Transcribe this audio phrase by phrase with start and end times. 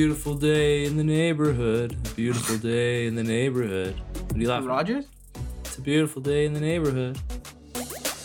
[0.00, 1.94] beautiful day in the neighborhood.
[2.10, 3.94] A beautiful day in the neighborhood.
[4.14, 4.66] What are you laughing?
[4.66, 5.04] Rogers?
[5.62, 7.18] It's a beautiful day in the neighborhood.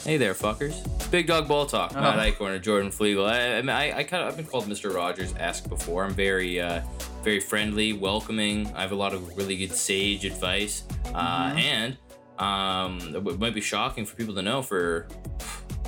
[0.05, 0.87] Hey there, fuckers.
[1.11, 1.91] Big Dog Ball Talk.
[1.93, 1.99] Oh.
[1.99, 3.25] Matt Eichhorn and Jordan Flegel.
[3.25, 4.95] I, I, mean, I, I kind of I've been called Mr.
[4.95, 6.05] Rogers esque before.
[6.05, 6.79] I'm very uh,
[7.25, 8.71] very friendly, welcoming.
[8.73, 10.83] I have a lot of really good sage advice,
[11.13, 11.59] uh, Mhm.
[11.59, 11.97] and
[12.39, 15.07] um, it might be shocking for people to know for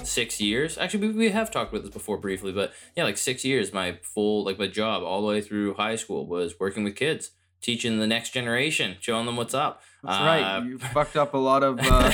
[0.07, 0.77] six years.
[0.77, 3.71] Actually, we, we have talked about this before briefly, but yeah, like six years.
[3.73, 7.31] My full like my job all the way through high school was working with kids,
[7.61, 9.81] teaching the next generation, showing them what's up.
[10.03, 10.63] That's Uh, right.
[10.66, 11.80] You fucked up a lot of.
[11.88, 12.11] Uh,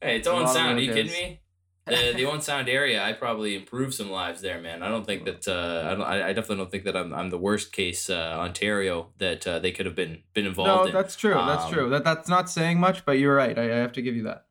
[0.00, 0.78] hey, it's Owen Sound.
[0.78, 1.40] Are you kidding me?
[1.86, 4.82] The the Owen Sound area, I probably improved some lives there, man.
[4.82, 7.36] I don't think that uh, I, don't, I definitely don't think that I'm, I'm the
[7.38, 10.94] worst case uh, Ontario that uh, they could have been been no, involved in.
[10.94, 11.34] that's true.
[11.34, 11.90] That's Um, true.
[11.90, 13.58] That that's not saying much, but you're right.
[13.58, 14.46] I, I have to give you that.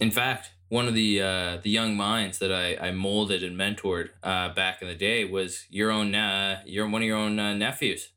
[0.00, 4.08] In fact, one of the uh, the young minds that I, I molded and mentored
[4.22, 7.52] uh, back in the day was your own uh, your one of your own uh,
[7.52, 8.08] nephews.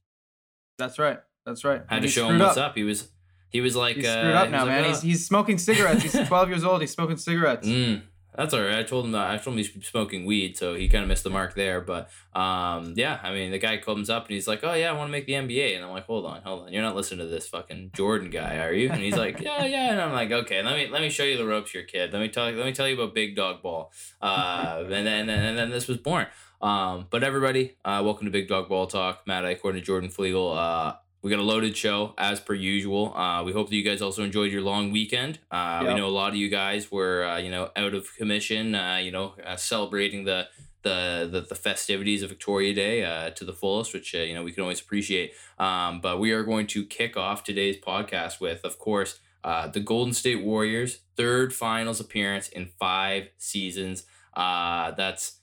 [0.78, 1.20] That's right.
[1.46, 1.82] That's right.
[1.88, 2.74] Had And to show him what's up.
[2.76, 3.10] He was
[3.50, 4.86] he was like He's uh, screwed up now, like, man.
[4.86, 6.02] "Oh, He's he's smoking cigarettes.
[6.04, 6.80] He's 12 years old.
[6.80, 7.68] He's smoking cigarettes.
[7.68, 8.04] Mm,
[8.38, 8.80] that's all right.
[8.80, 11.24] I told him that I told him he's smoking weed, so he kind of missed
[11.24, 11.82] the mark there.
[11.82, 14.94] But um, yeah, I mean, the guy comes up and he's like, "Oh yeah, I
[14.94, 17.26] want to make the NBA," and I'm like, "Hold on, hold on, you're not listening
[17.26, 20.32] to this fucking Jordan guy, are you?" And he's like, "Yeah, yeah," and I'm like,
[20.32, 22.14] "Okay, let me let me show you the ropes, here, kid.
[22.14, 25.58] Let me tell let me tell you about Big Dog Ball." Uh, and then and
[25.58, 26.28] then this was born.
[26.62, 29.28] Um, but everybody, uh, welcome to Big Dog Ball Talk.
[29.28, 30.52] Matt Eichhorn and Jordan Flegel.
[30.52, 30.96] Uh,
[31.26, 33.12] we got a loaded show as per usual.
[33.18, 35.40] Uh, we hope that you guys also enjoyed your long weekend.
[35.50, 38.76] Uh, We know a lot of you guys were, uh, you know, out of commission.
[38.76, 40.46] Uh, you know, uh, celebrating the,
[40.84, 44.44] the the the festivities of Victoria Day uh, to the fullest, which uh, you know
[44.44, 45.32] we can always appreciate.
[45.58, 49.80] Um, but we are going to kick off today's podcast with, of course, uh, the
[49.80, 54.04] Golden State Warriors' third finals appearance in five seasons.
[54.36, 55.40] Uh, that's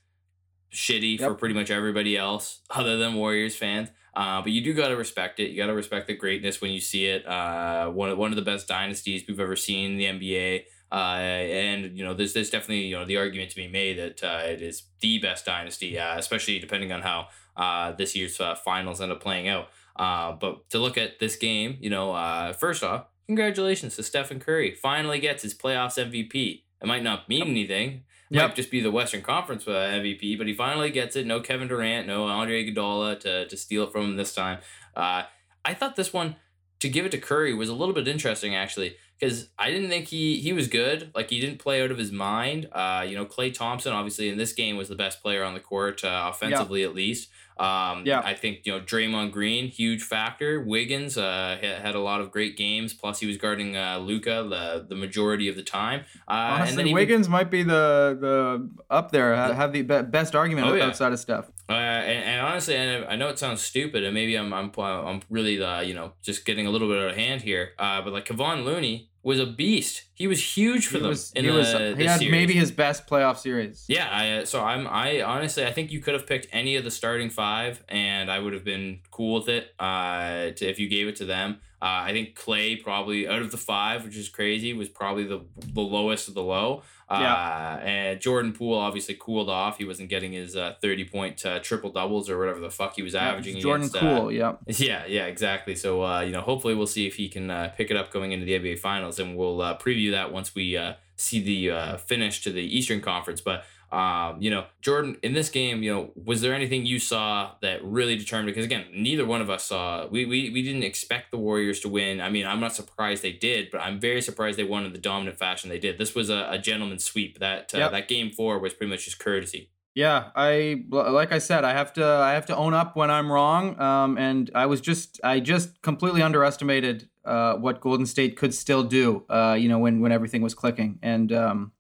[0.72, 3.88] shitty for pretty much everybody else other than Warriors fans.
[4.14, 5.50] Uh, but you do got to respect it.
[5.50, 7.26] You got to respect the greatness when you see it.
[7.26, 10.64] Uh, one of one of the best dynasties we've ever seen in the NBA.
[10.92, 14.22] Uh, and you know, there's there's definitely you know the argument to be made that
[14.22, 18.54] uh, it is the best dynasty, uh, especially depending on how uh, this year's uh,
[18.54, 19.68] finals end up playing out.
[19.96, 24.40] Uh, but to look at this game, you know, uh, first off, congratulations to Stephen
[24.40, 24.74] Curry.
[24.74, 26.62] Finally gets his playoffs MVP.
[26.82, 28.04] It might not mean anything.
[28.32, 28.48] Yep.
[28.48, 31.26] might just be the Western Conference uh, MVP, but he finally gets it.
[31.26, 34.58] No Kevin Durant, no Andre Iguodala to, to steal it from him this time.
[34.96, 35.24] Uh,
[35.64, 36.36] I thought this one
[36.80, 40.08] to give it to Curry was a little bit interesting actually because I didn't think
[40.08, 41.12] he he was good.
[41.14, 42.68] Like he didn't play out of his mind.
[42.72, 45.60] Uh, you know, Klay Thompson obviously in this game was the best player on the
[45.60, 47.28] court uh, offensively at least.
[47.58, 48.20] Um, Yeah.
[48.24, 50.60] I think you know Draymond Green huge factor.
[50.60, 52.92] Wiggins uh, had, a lot of great games.
[52.94, 56.00] Plus he was guarding uh, Luka the the majority of the time.
[56.26, 59.34] Uh, Honestly, and then even- Wiggins might be the the up there.
[59.36, 60.86] ha- Have the be- best argument Oh, yeah.
[60.86, 61.50] outside of Steph.
[61.68, 65.20] Uh, and, and honestly, and I know it sounds stupid, and maybe I'm I'm I'm
[65.30, 67.70] really uh, you know just getting a little bit out of hand here.
[67.78, 70.02] Uh, but like Kevon Looney was a beast.
[70.14, 71.32] He was huge for He them was.
[71.32, 71.72] in He the was.
[71.72, 72.30] He had series.
[72.30, 73.84] maybe his best playoff series.
[73.88, 76.84] Yeah, I, uh, so I'm I honestly I think you could have picked any of
[76.84, 79.72] the starting five, and I would have been cool with it.
[79.78, 83.50] Uh, to, if you gave it to them, uh, I think Klay probably out of
[83.50, 85.40] the five, which is crazy, was probably the
[85.74, 86.82] the lowest of the low.
[87.10, 87.76] Uh, Yeah.
[87.82, 89.76] and Jordan Poole obviously cooled off.
[89.78, 93.02] He wasn't getting his uh, thirty point uh, triple doubles or whatever the fuck he
[93.02, 93.58] was Yeah, averaging.
[93.60, 94.52] Jordan against, uh, yeah.
[94.66, 95.74] yeah, yeah, exactly.
[95.74, 98.30] So, uh, you know, hopefully we'll see if he can uh, pick it up going
[98.32, 101.96] into the NBA Finals, and we'll uh, preview that once we uh, see the uh,
[101.98, 103.40] finish to the Eastern Conference.
[103.42, 107.52] But, um, you know, Jordan, in this game, you know, was there anything you saw
[107.60, 108.46] that really determined?
[108.46, 110.06] Because again, neither one of us saw.
[110.06, 112.20] We we we didn't expect the Warriors to win.
[112.20, 114.98] I mean, I'm not surprised they did, but I'm very surprised they won in the
[114.98, 115.98] dominant fashion they did.
[115.98, 117.38] This was a, a gentleman's sweep.
[117.38, 117.90] That uh, Yep.
[117.92, 119.68] that game four was pretty much just courtesy.
[119.94, 123.30] Yeah, I like I said, I have to I have to own up when I'm
[123.30, 123.78] wrong.
[123.78, 128.84] Um, and I was just I just completely underestimated uh what Golden State could still
[128.84, 129.26] do.
[129.28, 131.72] Uh, you know when when everything was clicking and um,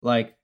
[0.00, 0.34] like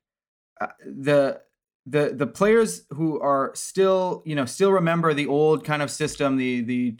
[0.60, 1.40] uh, the
[1.87, 6.37] the the players who are still you know still remember the old kind of system
[6.37, 6.93] the the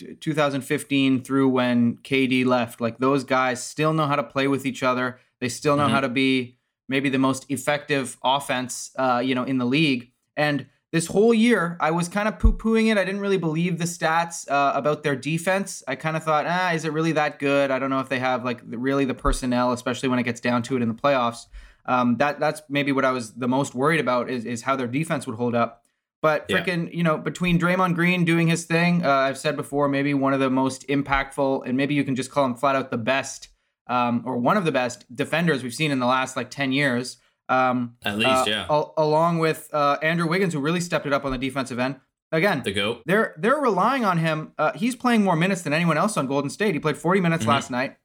[0.53, 4.83] 2015 through when KD left like those guys still know how to play with each
[4.83, 5.19] other.
[5.41, 5.91] They still know Mhm.
[5.91, 6.57] how to be
[6.89, 10.13] maybe the most effective offense uh, you know in the league.
[10.37, 12.97] And this whole year I was kind of poo-pooing it.
[12.97, 15.83] I didn't really believe the stats uh, about their defense.
[15.87, 17.71] I kind of thought ah is it really that good?
[17.71, 20.63] I don't know if they have like really the personnel especially when it gets down
[20.63, 21.47] to it in the playoffs
[21.89, 24.87] um, that that's maybe what I was the most worried about is, is how their
[24.87, 25.83] defense would hold up.
[26.23, 26.59] But Yeah.
[26.59, 30.33] freaking, you know, between Draymond Green doing his thing, uh, I've said before, maybe one
[30.35, 33.49] of the most impactful, and maybe you can just call him flat out the best,
[33.87, 37.17] um, or one of the best defenders we've seen in the last like ten years.
[37.49, 38.67] Um, At least, uh, yeah.
[38.69, 41.97] al- along with uh, Andrew Wiggins, who really stepped it up on the defensive end.
[42.31, 43.01] again, The goat.
[43.07, 44.53] they're they're relying on him.
[44.59, 46.75] Uh, he's playing more minutes than anyone else on Golden State.
[46.75, 47.49] He played 40 minutes Mhm.
[47.49, 47.97] last night.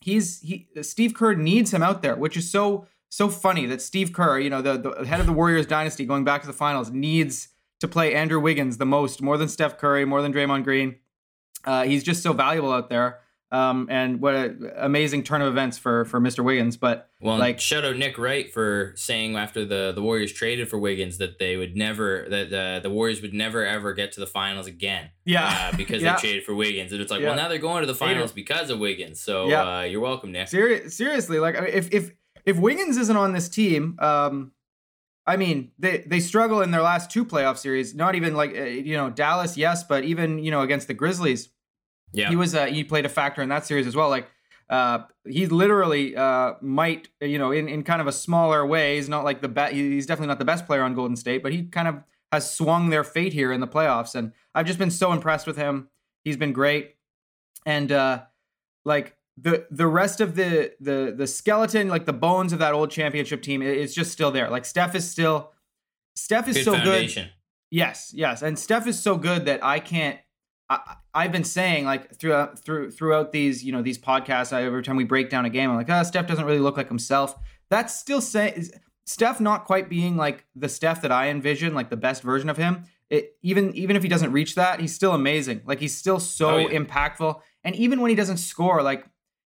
[0.00, 4.12] He's he Steve Kerr needs him out there, which is so so funny that Steve
[4.12, 6.90] Kerr, you know, the, the head of the Warriors dynasty going back to the finals,
[6.90, 7.48] needs
[7.80, 10.96] to play Andrew Wiggins the most, more than Steph Curry, more than Draymond Green.
[11.64, 13.20] Uh, he's just so valuable out there.
[13.50, 16.44] Um, and what an amazing turn of events for for Mr.
[16.44, 16.76] Wiggins.
[16.76, 20.78] But Well, Like- shout out Nick Wright for saying after the the Warriors traded for
[20.78, 24.26] Wiggins that they would never that the the Warriors would never ever get to the
[24.26, 25.12] finals again.
[25.24, 26.16] yeah, uh, because Yeah.
[26.16, 27.28] they traded for Wiggins, and it's like, Yeah.
[27.28, 29.18] well, now they're going to the finals because of Wiggins.
[29.18, 29.78] So Yeah.
[29.78, 30.48] uh, you're welcome, Nick.
[30.48, 32.12] Seri- seriously, like I mean, if if
[32.48, 34.52] if Wiggins isn't on this team, um,
[35.26, 37.94] I mean they they struggle in their last two playoff series.
[37.94, 41.50] Not even like uh, you know Dallas, yes, but even you know against the Grizzlies,
[42.12, 44.08] Yeah, he was uh, he played a factor in that series as well.
[44.08, 44.28] Like
[44.70, 48.96] uh, he literally uh, might you know in, in kind of a smaller way.
[48.96, 49.74] He's not like the best.
[49.74, 52.02] He's definitely not the best player on Golden State, but he kind of
[52.32, 54.14] has swung their fate here in the playoffs.
[54.14, 55.90] And I've just been so impressed with him.
[56.24, 56.96] He's been great,
[57.66, 58.22] and uh,
[58.86, 62.90] like the the rest of the the the skeleton, like the bones of that old
[62.90, 64.50] championship team, it's just still there.
[64.50, 65.52] Like Steph is still.
[66.16, 67.30] Steph is good so good.
[67.70, 70.18] Yes, yes, and Steph is so good that I can't.
[70.70, 74.52] I, I've been saying like throughout uh, through throughout these you know these podcasts.
[74.52, 76.76] I, every time we break down a game, I'm like, oh, Steph doesn't really look
[76.76, 77.34] like himself.
[77.70, 78.68] That's still saying
[79.06, 82.56] Steph not quite being like the Steph that I envision, like the best version of
[82.56, 82.84] him.
[83.10, 85.62] It, even even if he doesn't reach that, he's still amazing.
[85.64, 86.78] Like he's still so Oh, yeah.
[86.78, 87.40] impactful.
[87.64, 89.06] And even when he doesn't score, like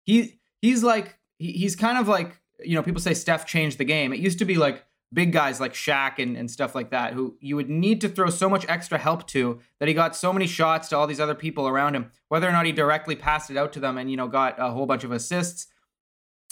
[0.06, 3.84] he he's like he, he's kind of like you know people say Steph changed the
[3.84, 4.12] game.
[4.14, 4.82] It used to be like
[5.12, 8.28] big guys like Shaq and, and stuff like that who you would need to throw
[8.28, 11.34] so much extra help to that he got so many shots to all these other
[11.34, 14.16] people around him whether or not he directly passed it out to them and you
[14.16, 15.68] know got a whole bunch of assists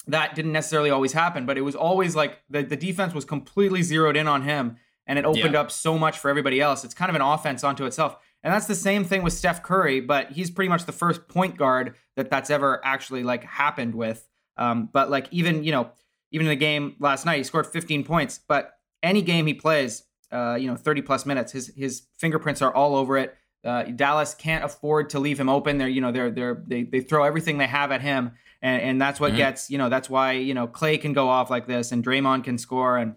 [0.06, 3.82] that didn't necessarily always happen but it was always like the, the defense was completely
[3.82, 5.60] zeroed in on him and it opened Yeah.
[5.60, 8.66] up so much for everybody else it's kind of an offense onto itself and that's
[8.66, 12.30] the same thing with Steph Curry but he's pretty much the first point guard that
[12.30, 15.90] that's ever actually like happened with um, but like even you know
[16.30, 18.40] even in the game last night, he scored 15 points.
[18.48, 18.72] But
[19.04, 20.02] any game he plays,
[20.32, 23.36] uh, you know, 30 plus minutes, his his fingerprints are all over it.
[23.64, 25.78] Uh, Dallas can't afford to leave him open.
[25.78, 28.32] They're you know they're they're they, they throw everything they have at him,
[28.62, 29.36] and and that's what Mhm.
[29.36, 32.42] gets you know that's why you know Klay can go off like this, and Draymond
[32.42, 33.14] can score, and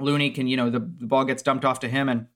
[0.00, 2.26] Looney can you know the, the ball gets dumped off to him, and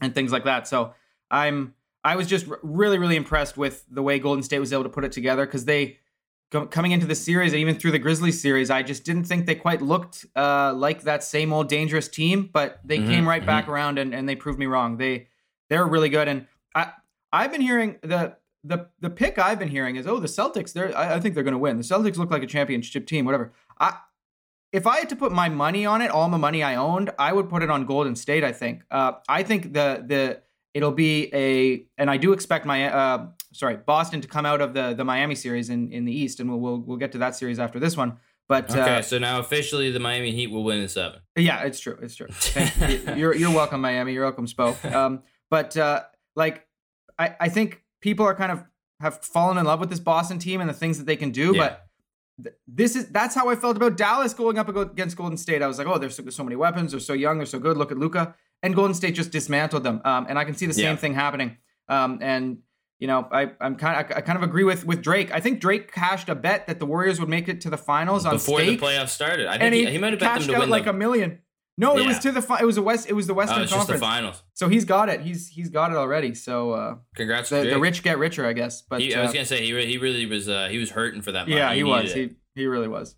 [0.00, 0.66] and things like that.
[0.66, 0.94] So
[1.30, 4.88] I'm I was just really really impressed with the way Golden State was able to
[4.88, 5.98] put it together because they
[6.70, 9.54] coming into the series and even through the Grizzlies series, I just didn't think they
[9.54, 12.48] quite looked uh, like that same old dangerous team.
[12.52, 14.96] But they Mhm, came right back around and, and they proved me wrong.
[14.96, 15.28] They
[15.68, 16.28] they're really good.
[16.28, 16.92] And I
[17.32, 20.96] I've been hearing the the the pick I've been hearing is oh the Celtics they're
[20.96, 21.76] I, I think they're going to win.
[21.76, 23.24] The Celtics look like a championship team.
[23.26, 23.52] Whatever.
[23.78, 23.98] I
[24.72, 27.32] if I had to put my money on it, all the money I owned, I
[27.32, 28.44] would put it on Golden State.
[28.44, 28.84] I think.
[28.90, 30.42] Uh, I think the the
[30.74, 34.74] it'll be a, and I do expect my, uh, sorry, Boston to come out of
[34.74, 37.34] the the Miami series in in the East, and we'll we'll, we'll get to that
[37.36, 38.18] series after this one.
[38.48, 41.20] But Okay, uh, so now officially the Miami Heat will win in seven.
[41.36, 41.98] yeah, it's true.
[42.00, 42.28] It's true.
[42.88, 43.14] You.
[43.14, 44.12] You're you're welcome, Miami.
[44.12, 44.74] You're welcome, Spo.
[44.94, 46.02] Um, but uh,
[46.34, 46.66] like,
[47.18, 48.64] I I think people are kind of
[49.00, 51.54] have fallen in love with this Boston team and the things that they can do.
[51.54, 51.62] Yeah.
[51.62, 51.86] But
[52.44, 55.60] th- this is that's how I felt about Dallas going up against Golden State.
[55.62, 56.92] I was like, oh, there's so, there's so many weapons.
[56.92, 57.36] They're so young.
[57.38, 57.76] They're so good.
[57.76, 58.34] Look at Luka.
[58.62, 60.00] And Golden State just dismantled them.
[60.04, 60.96] Um, and I can see the same Yeah.
[60.96, 61.56] thing happening.
[61.88, 62.58] Um, and
[62.98, 65.32] you know, I, I'm kind of, I kind of agree with with Drake.
[65.32, 68.26] I think Drake cashed a bet that the Warriors would make it to the finals
[68.26, 70.48] on Before stake the playoffs started, I think he, he, he might have bet them
[70.48, 71.38] to out win like the, a million.
[71.80, 73.60] No, it was to the fi- it was a west it was the oh, Western
[73.60, 74.00] just the Conference.
[74.00, 74.42] finals.
[74.54, 75.20] so he's got it.
[75.20, 76.34] He's he's got it already.
[76.34, 78.82] So uh, Congrats, the, the rich get richer, I guess.
[78.82, 80.90] But He, I uh, was gonna say he, re- he really was uh, he was
[80.90, 81.54] hurting for that money.
[81.60, 82.10] yeah, he, needed was.
[82.10, 82.16] it.
[82.54, 83.14] He he really was.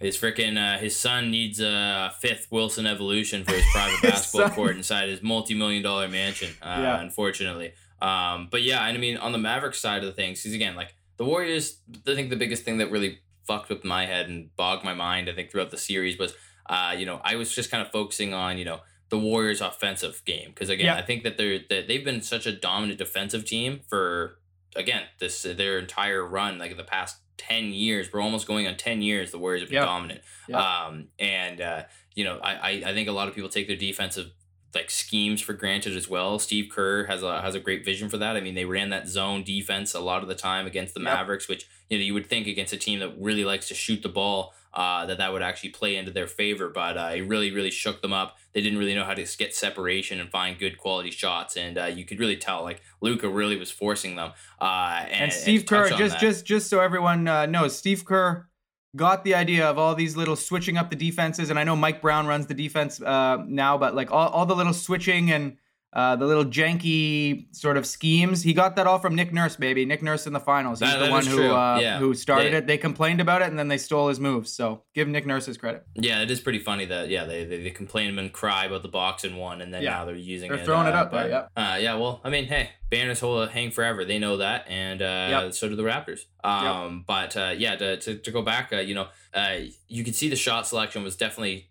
[0.00, 4.48] His freaking uh, his son needs a fifth Wilson evolution for his private His basketball
[4.48, 4.54] son.
[4.56, 6.50] court inside his multi-million dollar mansion.
[6.60, 7.00] Uh, Yeah.
[7.00, 7.72] unfortunately.
[8.02, 10.74] Um, but yeah, and I mean on the Mavericks side of the things, because again,
[10.76, 14.54] like the Warriors, I think the biggest thing that really fucked with my head and
[14.56, 16.34] bogged my mind, I think throughout the series was,
[16.68, 20.22] uh, you know, I was just kind of focusing on, you know, the Warriors' offensive
[20.24, 20.96] game because again, Yeah.
[20.96, 24.38] I think that they're that they've been such a dominant defensive team for
[24.74, 28.12] again this their entire run, like the past ten years.
[28.12, 29.30] We're almost going on ten years.
[29.30, 29.84] The Warriors have been Yeah.
[29.84, 30.20] dominant.
[30.48, 30.58] Yeah.
[30.86, 31.82] Um, and uh,
[32.14, 34.30] you know, I, I I think a lot of people take their defensive
[34.74, 36.38] like schemes for granted as well.
[36.40, 38.36] Steve Kerr has a has a great vision for that.
[38.36, 41.04] I mean, they ran that zone defense a lot of the time against the Yep.
[41.14, 44.02] Mavericks, which you know you would think against a team that really likes to shoot
[44.02, 44.52] the ball.
[44.74, 48.02] Uh, that that would actually play into their favor, but uh, it really, really shook
[48.02, 48.36] them up.
[48.52, 51.84] They didn't really know how to get separation and find good quality shots, and uh,
[51.84, 54.32] you could really tell like Luka really was forcing them.
[54.60, 58.04] Uh, and, And Steve to Kerr, just that- just just so everyone uh, knows, Steve
[58.04, 58.48] Kerr
[58.96, 62.00] got the idea of all these little switching up the defenses, and I know Mike
[62.02, 65.56] Brown runs the defense uh, now, but like all, all the little switching and
[65.94, 68.42] uh, the little janky sort of schemes.
[68.42, 69.84] He got that all from Nick Nurse, baby.
[69.84, 70.80] Nick Nurse in the finals.
[70.80, 71.98] He's That- the that one who uh, Yeah.
[71.98, 72.66] who started They- it.
[72.66, 74.52] They complained about it, and then they stole his moves.
[74.52, 75.84] So give Nick Nurse his credit.
[75.94, 78.88] Yeah, it is pretty funny that yeah they, they, they complain and cry about the
[78.88, 79.90] box and one, and then Yeah.
[79.90, 80.64] now they're using They're it.
[80.64, 83.70] throwing it uh, out there, but, Uh, yeah, well, I mean, hey, banners hold hang
[83.70, 84.04] forever.
[84.04, 85.54] They know that, and uh, Yep.
[85.54, 86.20] so do the Raptors.
[86.42, 89.56] Um, but uh, yeah, to, to, to go back, uh, you know, uh,
[89.88, 91.68] you could see the shot selection was definitely.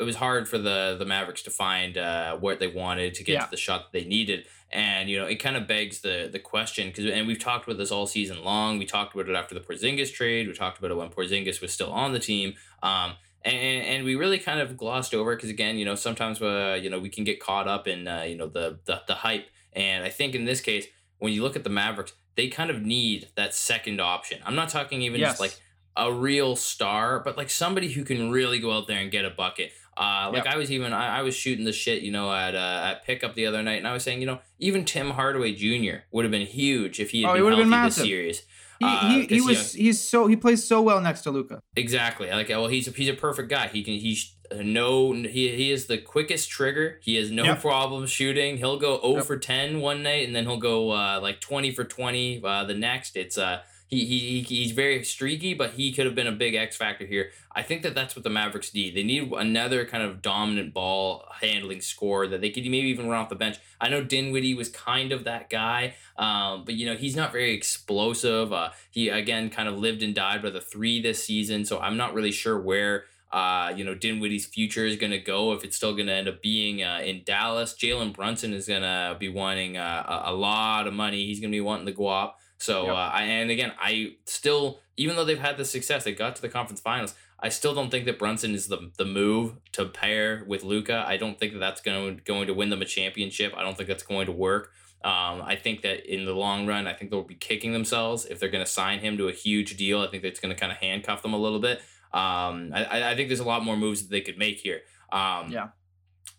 [0.00, 3.32] It was hard for the the Mavericks to find uh, what they wanted to get
[3.34, 3.44] Yeah.
[3.44, 6.38] to the shot that they needed, and you know it kind of begs the the
[6.38, 8.78] question because and we've talked about this all season long.
[8.78, 10.46] We talked about it after the Porzingis trade.
[10.48, 12.54] We talked about it when Porzingis was still on the team.
[12.82, 16.78] Um, and, and we really kind of glossed over because again, you know, sometimes uh,
[16.82, 19.46] you know we can get caught up in uh, you know the, the the hype,
[19.72, 20.86] and I think in this case,
[21.18, 24.40] when you look at the Mavericks, they kind of need that second option.
[24.44, 25.30] I'm not talking even Yes.
[25.32, 25.56] just like
[25.96, 29.30] a real star, but like somebody who can really go out there and get a
[29.30, 29.72] bucket.
[29.96, 30.54] Uh, like Yep.
[30.54, 33.34] I was even I, I was shooting the shit, you know, at uh, at pickup
[33.34, 36.00] the other night, and I was saying, you know, even Tim Hardaway Jr.
[36.12, 38.42] would have been huge if he had Oh, been healthy been this series.
[38.78, 41.62] He, Uh, he, he you was he's so he plays so well next to Luka.
[41.76, 42.28] Exactly.
[42.30, 43.68] Like, well, he's a, he's a perfect guy.
[43.68, 47.00] He can he's uh, no he he is the quickest trigger.
[47.02, 47.62] He has no Yep.
[47.62, 48.58] problem shooting.
[48.58, 49.24] He'll go 0 Yep.
[49.24, 52.74] for 10 one night and then he'll go uh, like 20 for 20 uh, the
[52.74, 53.16] next.
[53.16, 56.54] It's uh he, he, he he's very streaky, but he could have been a big
[56.54, 57.30] X factor here.
[57.54, 58.96] I think that that's what the Mavericks need.
[58.96, 63.20] They need another kind of dominant ball handling scorer that they could maybe even run
[63.20, 63.58] off the bench.
[63.80, 67.54] I know Dinwiddie was kind of that guy, um, but you know he's not very
[67.54, 68.52] explosive.
[68.52, 71.96] Uh, he again kind of lived and died by the three this season, so I'm
[71.96, 75.52] not really sure where uh, you know Dinwiddie's future is going to go.
[75.52, 78.82] If it's still going to end up being uh, in Dallas, Jalen Brunson is going
[78.82, 81.24] to be wanting uh, a, a lot of money.
[81.26, 82.32] He's going to be wanting the guap.
[82.58, 82.92] So Yep.
[82.92, 86.42] uh, I, and again, I still, even though they've had the success, they got to
[86.42, 87.14] the conference finals.
[87.38, 91.04] I still don't think that Brunson is the the move to pair with Luka.
[91.06, 93.52] I don't think that that's going going to win them a championship.
[93.56, 94.70] I don't think that's going to work.
[95.04, 98.40] Um, I think that in the long run, I think they'll be kicking themselves if
[98.40, 100.00] they're going to sign him to a huge deal.
[100.00, 101.78] I think that's going to kind of handcuff them a little bit.
[102.14, 104.80] Um, I, I- I think there's a lot more moves that they could make here.
[105.12, 105.68] Um, Yeah.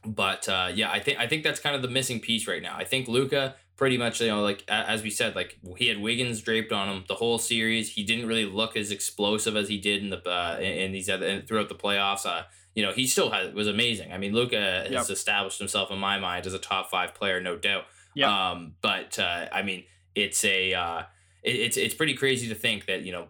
[0.04, 2.76] But uh, yeah, I think I think that's kind of the missing piece right now.
[2.76, 6.42] I think Luka pretty much you know like as we said like he had Wiggins
[6.42, 7.94] draped on him the whole series.
[7.94, 11.42] He didn't really look as explosive as he did in the uh, in, these other
[11.42, 12.26] throughout the playoffs.
[12.26, 12.44] Uh,
[12.76, 14.12] you know he still has was amazing.
[14.12, 15.10] I mean Luka has Yep.
[15.10, 17.86] established himself in my mind as a top five player, no doubt.
[18.16, 18.28] Yep.
[18.30, 21.04] Um, but uh, I mean it's a uh,
[21.44, 23.28] it, it's it's pretty crazy to think that you know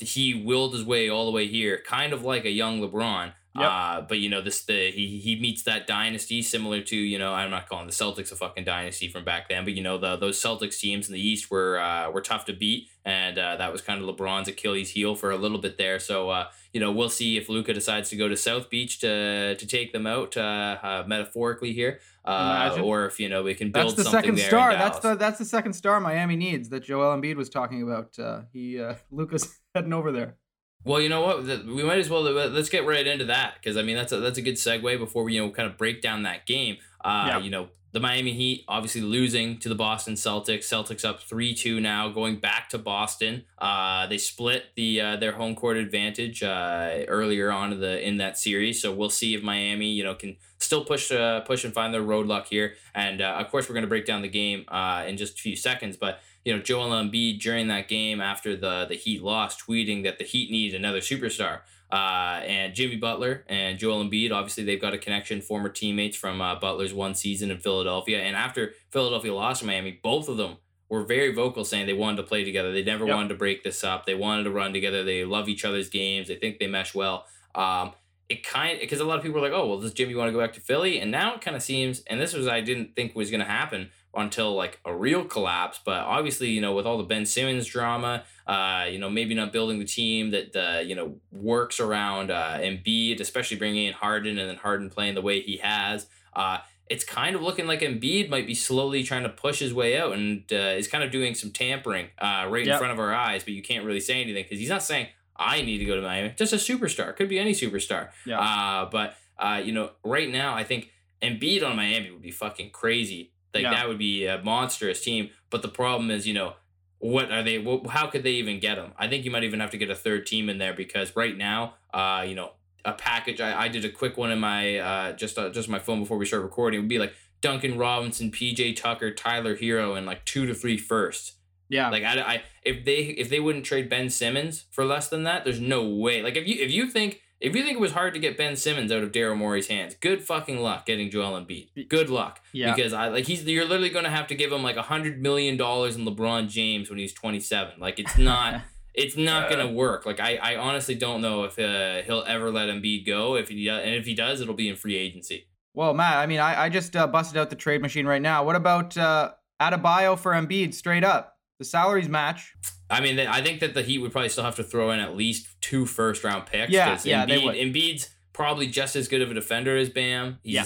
[0.00, 3.32] he willed his way all the way here, kind of like a young LeBron.
[3.56, 3.70] Yep.
[3.70, 7.32] Uh, but you know this the he he meets that dynasty similar to you know
[7.32, 10.16] I'm not calling the Celtics a fucking dynasty from back then, but you know the
[10.16, 13.72] those Celtics teams in the East were uh, were tough to beat, and uh, that
[13.72, 15.98] was kind of LeBron's Achilles heel for a little bit there.
[15.98, 19.56] So uh, you know we'll see if Luka decides to go to South Beach to
[19.56, 23.72] to take them out uh, uh, metaphorically here, uh, or if you know we can
[23.72, 24.72] build That's the something second there star.
[24.72, 28.18] That's the that's the second star Miami needs that Joel Embiid was talking about.
[28.18, 30.36] Uh, he uh, Luka's heading over there.
[30.84, 31.44] Well, you know what?
[31.44, 34.38] We might as well let's get right into that because I mean that's a that's
[34.38, 36.78] a good segue before we you know kind of break down that game.
[37.04, 37.38] Uh, Yeah.
[37.40, 40.64] You know the Miami Heat obviously losing to the Boston Celtics.
[40.64, 43.44] Celtics up three two now, going back to Boston.
[43.58, 48.18] Uh, they split the uh, their home court advantage uh, earlier on in the in
[48.18, 51.72] that series, so we'll see if Miami you know can still push uh, push and
[51.72, 52.74] find their road luck here.
[52.94, 55.42] And uh, of course, we're going to break down the game uh, in just a
[55.42, 59.60] few seconds, but you know, Joel Embiid during that game after the the Heat lost,
[59.66, 61.60] tweeting that the Heat need another superstar.
[61.90, 66.40] Uh, and Jimmy Butler and Joel Embiid, obviously they've got a connection, former teammates from
[66.42, 68.20] uh, Butler's one season in Philadelphia.
[68.20, 70.58] And after Philadelphia lost to Miami, both of them
[70.90, 72.72] were very vocal saying they wanted to play together.
[72.72, 73.14] They never Yep.
[73.14, 74.04] wanted to break this up.
[74.04, 75.02] They wanted to run together.
[75.02, 76.28] They love each other's games.
[76.28, 77.24] They think they mesh well.
[77.54, 77.92] Um,
[78.28, 80.32] it kind because a lot of people are like, oh well, does Jimmy want to
[80.32, 81.00] go back to Philly?
[81.00, 83.46] And now it kind of seems, and this was I didn't think was going to
[83.50, 85.80] happen until like a real collapse.
[85.84, 89.52] But obviously, you know, with all the Ben Simmons drama, uh, you know, maybe not
[89.52, 94.38] building the team that uh, you know works around uh, Embiid, especially bringing in Harden
[94.38, 96.06] and then Harden playing the way he has.
[96.34, 96.58] Uh,
[96.90, 100.12] it's kind of looking like Embiid might be slowly trying to push his way out
[100.12, 103.44] and uh, is kind of doing some tampering uh, right in front of our eyes.
[103.44, 106.02] But you can't really say anything because he's not saying I need to go to
[106.02, 106.34] Miami.
[106.36, 107.14] Just a superstar.
[107.14, 108.08] Could be any superstar.
[108.26, 108.40] Yeah.
[108.40, 110.90] Uh, but uh, you know, right now I think
[111.22, 113.32] Embiid on Miami would be fucking crazy.
[113.54, 113.70] Like Yeah.
[113.74, 115.30] that would be a monstrous team.
[115.50, 116.54] But the problem is, you know,
[116.98, 117.62] what are they?
[117.88, 118.92] How could they even get him?
[118.98, 121.36] I think you might even have to get a third team in there because right
[121.36, 122.52] now, uh, you know,
[122.84, 123.40] a package.
[123.40, 126.18] I, I did a quick one in my uh, just uh, just my phone before
[126.18, 126.78] we start recording.
[126.78, 130.76] It would be like Duncan Robinson, PJ Tucker, Tyler Herro, and like two to three
[130.76, 131.34] firsts.
[131.68, 131.90] Yeah.
[131.90, 135.44] Like I, I if they if they wouldn't trade Ben Simmons for less than that,
[135.44, 136.22] there's no way.
[136.22, 138.56] Like if you if you think if you think it was hard to get Ben
[138.56, 141.88] Simmons out of Daryl Morey's hands, good fucking luck getting Joel Embiid.
[141.88, 142.40] Good luck.
[142.52, 142.74] Yeah.
[142.74, 145.56] Because I like he's you're literally gonna have to give him like a hundred million
[145.56, 147.74] dollars in LeBron James when he's 27.
[147.78, 148.62] Like it's not.
[148.94, 150.06] It's not gonna work.
[150.06, 153.36] Like I, I honestly don't know if uh, he'll ever let Embiid go.
[153.36, 155.46] If he does, and if he does, it'll be in free agency.
[155.72, 158.42] Well, Matt, I mean, I, I just uh, busted out the trade machine right now.
[158.42, 161.37] What about uh, Adebayo for Embiid straight up?
[161.58, 162.54] The salaries match.
[162.90, 165.16] I mean, I think that the Heat would probably still have to throw in at
[165.16, 166.70] least two first round picks.
[166.72, 167.54] Yeah, yeah, they Embiid, would.
[167.56, 170.38] Embiid's probably just as good of a defender as Bam.
[170.42, 170.64] He's Yeah.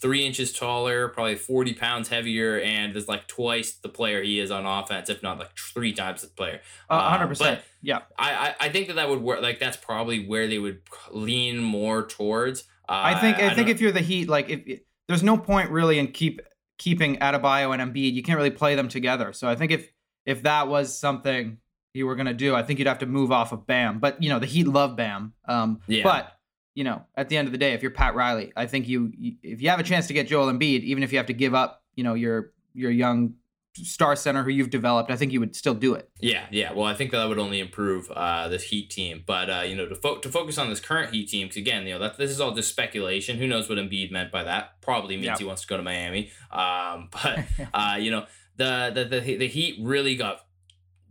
[0.00, 4.50] three inches taller, probably 40 pounds heavier, and is like twice the player he is
[4.50, 6.60] on offense, if not like three times the player.
[6.90, 7.38] Uh, Uh, 100%.
[7.38, 8.00] but- yeah.
[8.18, 9.40] I, I, I think that that would work.
[9.42, 12.60] Like, that's probably where they would lean more towards.
[12.88, 15.70] Uh, I think I, think if you're the Heat, like if, if- there's no point
[15.70, 16.40] really in keep
[16.78, 18.12] keeping Adebayo and Embiid.
[18.14, 19.32] You can't really play them together.
[19.32, 19.88] So I think if
[20.26, 21.58] if that was something
[21.92, 23.98] you were gonna do, I think you'd have to move off of Bam.
[24.00, 25.32] But you know the Heat love Bam.
[25.46, 26.02] Um, Yeah.
[26.02, 26.32] But
[26.74, 29.12] you know at the end of the day, if you're Pat Riley, I think you,
[29.16, 31.32] you if you have a chance to get Joel Embiid, even if you have to
[31.34, 33.34] give up, you know your your young
[33.76, 36.08] star center who you've developed, I think you would still do it.
[36.20, 36.72] Yeah, yeah.
[36.72, 39.24] Well, I think that would only improve uh, this Heat team.
[39.26, 41.84] But uh, you know, to fo- to focus on this current Heat team, because again,
[41.86, 43.36] you know, that this is all just speculation.
[43.38, 44.80] Who knows what Embiid meant by that?
[44.80, 45.38] Probably means Yeah.
[45.38, 46.30] he wants to go to Miami.
[46.52, 47.40] Um, but
[47.72, 50.40] uh, you know, the, the the the Heat really got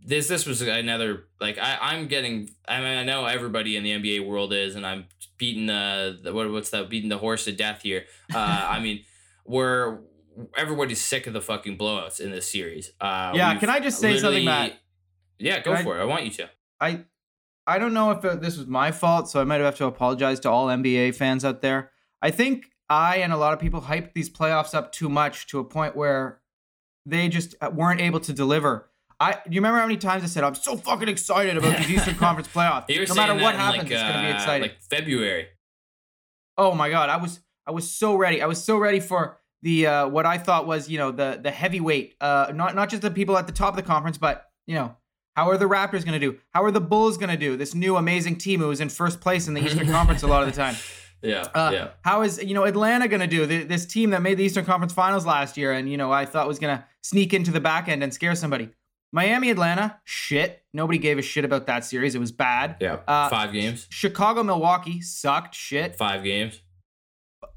[0.04, 0.28] this.
[0.28, 2.50] This was another like I I'm getting.
[2.68, 5.06] I mean, I know everybody in the NBA world is, and I'm
[5.38, 6.88] beating the, the what what's that?
[6.88, 8.04] Beating the horse to death here.
[8.34, 8.38] Uh,
[8.70, 9.04] I mean,
[9.44, 10.00] we're
[10.56, 12.92] everybody's sick of the fucking blowouts in this series.
[13.00, 14.74] Uh, Yeah, can I just say something, Matt?
[15.38, 16.02] Yeah, go Can I- for it.
[16.02, 16.50] I want you to.
[16.80, 17.04] I
[17.66, 20.40] I don't know if uh, this was my fault, so I might have to apologize
[20.40, 21.90] to all NBA fans out there.
[22.20, 25.58] I think I and a lot of people hyped these playoffs up too much to
[25.60, 26.40] a point where
[27.06, 28.90] they just uh, weren't able to deliver.
[29.20, 32.14] I you remember how many times I said I'm so fucking excited about these Eastern
[32.24, 33.08] Conference playoffs?
[33.08, 34.62] No matter what happens, like, it's gonna be uh, exciting.
[34.62, 35.46] Like February.
[36.56, 38.42] Oh my god, I was I was so ready.
[38.42, 41.50] I was so ready for the uh, what I thought was you know the the
[41.50, 44.74] heavyweight, uh, not not just the people at the top of the conference, but you
[44.74, 44.96] know
[45.36, 46.38] how are the Raptors going to do?
[46.52, 47.56] How are the Bulls going to do?
[47.56, 50.42] This new amazing team who was in first place in the Eastern Conference a lot
[50.42, 50.76] of the time.
[51.22, 51.88] Yeah, Uh, yeah.
[52.02, 53.46] How is you know Atlanta going to do?
[53.46, 56.26] The, this team that made the Eastern Conference Finals last year, and you know I
[56.26, 58.70] thought was going to sneak into the back end and scare somebody.
[59.12, 60.64] Miami, Atlanta, shit.
[60.72, 62.16] Nobody gave a shit about that series.
[62.16, 62.78] It was bad.
[62.80, 62.98] Yeah.
[63.06, 63.86] uh, Five games.
[63.90, 65.54] Chicago, Milwaukee sucked.
[65.54, 65.94] Shit.
[65.94, 66.60] Five games.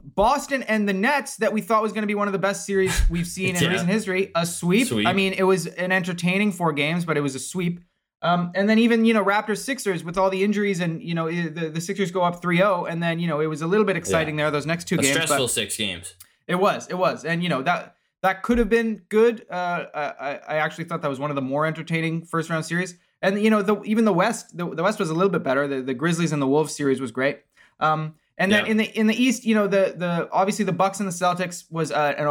[0.04, 2.66] Boston and the Nets that we thought was going to be one of the best
[2.66, 3.70] series we've seen in Yeah.
[3.70, 4.32] recent history.
[4.36, 4.88] A sweep.
[4.88, 5.08] Sweep.
[5.08, 7.80] I mean, it was an entertaining four games, but it was a sweep.
[8.22, 11.30] Um, and then even you know Raptors Sixers with all the injuries and you know
[11.30, 13.96] the, the Sixers go up 3-0 and then you know it was a little bit
[13.96, 15.16] exciting there those next two A games.
[15.18, 16.16] but- stressful six games.
[16.48, 17.97] it was, it was, and you know that
[18.28, 19.46] that could have been good.
[19.50, 22.98] Uh, I, I actually thought that was one of the more entertaining first round series,
[23.22, 25.68] and you know the even the West, the, the West was a little bit better.
[25.68, 27.40] The, the Grizzlies and the Wolves series was great.
[27.80, 28.72] Um, and then Yeah.
[28.72, 31.64] in the in the East, you know the the obviously the Bucks and the Celtics
[31.72, 32.28] was uh, an,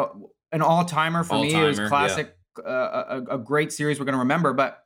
[0.52, 1.54] an all timer for me.
[1.54, 4.52] It was All-timer, classic, uh, a, a great series we're gonna remember.
[4.52, 4.84] But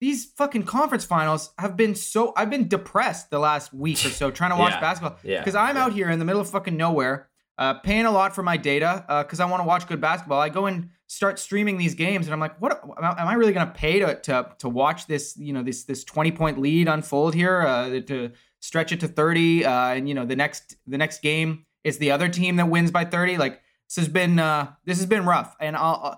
[0.00, 2.32] these fucking conference finals have been so.
[2.36, 4.80] I've been depressed the last week or so trying to watch Yeah.
[4.80, 5.38] basketball Yeah.
[5.40, 5.84] because I'm yeah.
[5.84, 9.04] out here in the middle of fucking nowhere, uh, paying a lot for my data
[9.24, 10.40] because I want to watch good basketball.
[10.40, 13.70] I go and start streaming these games, and I'm like, what am I- really gonna
[13.74, 15.36] pay to to to watch this?
[15.36, 19.64] You know, this this 20 point lead unfold here uh, to stretch it to 30,
[19.64, 22.90] uh, and you know the next the next game is the other team that wins
[22.90, 23.38] by 30.
[23.38, 26.00] Like this has been uh, this has been rough, and I'll.
[26.04, 26.16] uh,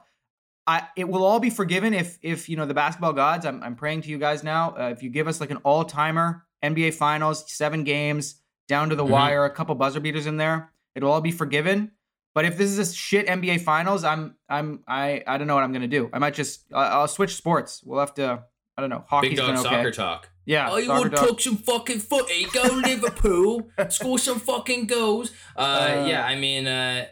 [0.67, 3.47] I, it will all be forgiven if if you know the basketball gods.
[3.47, 4.75] I'm, I'm praying to you guys now.
[4.79, 8.95] Uh, if you give us like an all timer NBA Finals, seven games down to
[8.97, 9.09] the Mhm.
[9.09, 11.93] wire, a couple buzzer beaters in there, it'll all be forgiven.
[12.35, 15.65] But if this is a shit NBA Finals, I'm I'm I I don't know what
[15.65, 16.11] I'm gonna do.
[16.13, 17.83] I might just I- I'll switch sports.
[17.85, 18.45] We'll have to.
[18.77, 19.05] I don't know.
[19.09, 19.69] Hockey's Big dog been okay.
[19.77, 20.29] soccer talk.
[20.47, 20.69] Yeah.
[20.71, 21.29] Oh, you soccer want to talk.
[21.31, 22.47] talk some fucking footy?
[22.53, 25.33] Go Liverpool, score some fucking goals.
[25.57, 27.07] Uh, Uh, yeah, I mean, uh,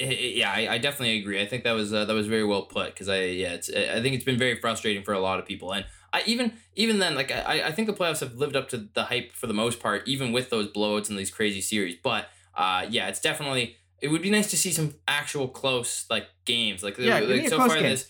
[0.00, 1.40] i- i- yeah, I, I definitely agree.
[1.40, 4.00] I think that was uh, that was very well put because I yeah, it's I
[4.02, 7.14] think it's been very frustrating for a lot of people, and I even even then
[7.16, 9.80] like I I think the playoffs have lived up to the hype for the most
[9.80, 11.96] part, even with those blowouts and these crazy series.
[12.00, 16.26] But uh, yeah, it's definitely it would be nice to see some actual close like
[16.44, 17.82] games like Yeah, like, give me a so far game.
[17.82, 18.08] this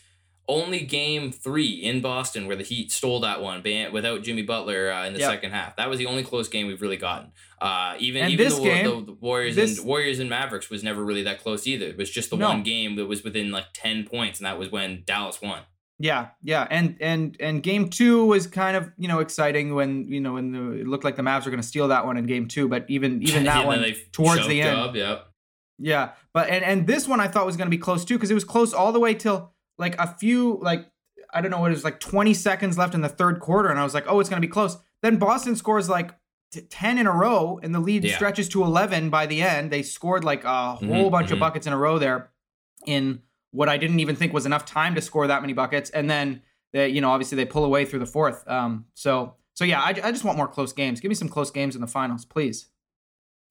[0.49, 5.07] only game three in Boston where the Heat stole that one without Jimmy Butler uh,
[5.07, 5.31] in the Yep.
[5.31, 5.77] second half.
[5.77, 7.31] That was the only close game we've really gotten.
[7.61, 10.83] Uh, even And even the, game- the, the Warriors this- and Warriors and Mavericks was
[10.83, 11.87] never really that close either.
[11.87, 12.49] It was just the No.
[12.49, 15.61] one game that was within like ten points, and that was when Dallas won.
[16.03, 20.19] Yeah, yeah, and and and game two was kind of you know exciting when you
[20.19, 22.25] know when the, it looked like the Mavs were going to steal that one in
[22.25, 25.27] game two, but even even that one towards the end, up, yep.
[25.79, 26.13] yeah.
[26.33, 28.35] But and and this one I thought was going to be close too because it
[28.35, 30.87] was close all the way till like a few like
[31.35, 33.79] I don't know what it was like twenty seconds left in the third quarter, and
[33.79, 34.79] I was like, oh, it's going to be close.
[35.03, 36.15] Then Boston scores like
[36.51, 38.17] t- 10 in a row and the lead Yeah.
[38.17, 39.71] stretches to 11 by the end.
[39.71, 41.41] They scored like a whole Mhm, bunch of mhm.
[41.41, 42.31] buckets in a row there
[42.87, 43.21] in
[43.53, 45.91] what I didn't even think was enough time to score that many buckets.
[45.91, 48.49] And then they, you know, obviously they pull away through the fourth.
[48.49, 51.01] Um, so, so yeah, I, I just want more close games.
[51.01, 52.67] Give me some close games in the finals, please.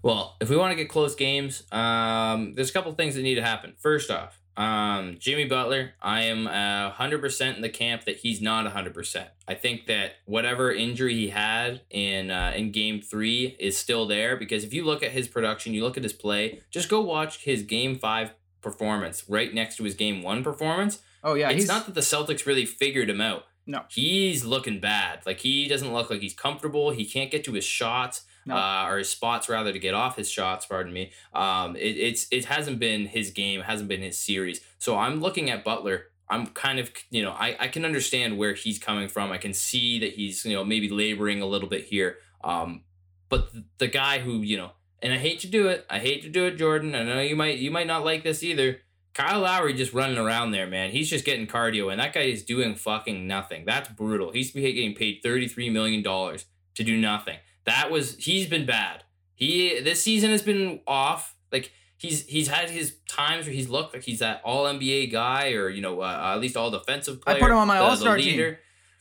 [0.01, 3.35] Well, if we want to get close games, um, there's a couple things that need
[3.35, 3.73] to happen.
[3.77, 8.71] First off, um, Jimmy Butler, I am uh, 100% in the camp that he's not
[8.73, 9.27] 100%.
[9.47, 14.35] I think that whatever injury he had in uh, in game three is still there
[14.35, 17.43] because if you look at his production, you look at his play, just go watch
[17.45, 20.99] his game five performance right next to his game one performance.
[21.23, 23.45] Oh yeah, it's not that the Celtics really figured him out.
[23.65, 23.83] No.
[23.89, 25.19] He's looking bad.
[25.25, 26.89] Like he doesn't look like he's comfortable.
[26.91, 28.55] He can't get to his shots, No.
[28.55, 30.65] uh, or his spots rather to get off his shots.
[30.65, 31.11] Pardon me.
[31.33, 34.61] Um, it, it's it hasn't been his game, hasn't been his series.
[34.79, 36.05] So I'm looking at Butler.
[36.29, 39.31] I'm kind of you know I I can understand where he's coming from.
[39.31, 42.17] I can see that he's you know maybe laboring a little bit here.
[42.43, 42.83] Um,
[43.29, 45.85] but the guy who you know, and I hate to do it.
[45.89, 46.95] I hate to do it, Jordan.
[46.95, 48.79] I know you might you might not like this either.
[49.13, 50.91] Kyle Lowry just running around there, man.
[50.91, 53.65] He's just getting cardio, and that guy is doing fucking nothing.
[53.65, 54.31] That's brutal.
[54.31, 57.37] He's getting paid thirty three million dollars to do nothing.
[57.65, 59.03] That was he's been bad.
[59.35, 61.35] He this season has been off.
[61.51, 65.51] Like he's he's had his times where he's looked like he's that All NBA guy,
[65.51, 67.37] or you know uh, at least All Defensive player.
[67.37, 68.39] I put him on my the All-Star team.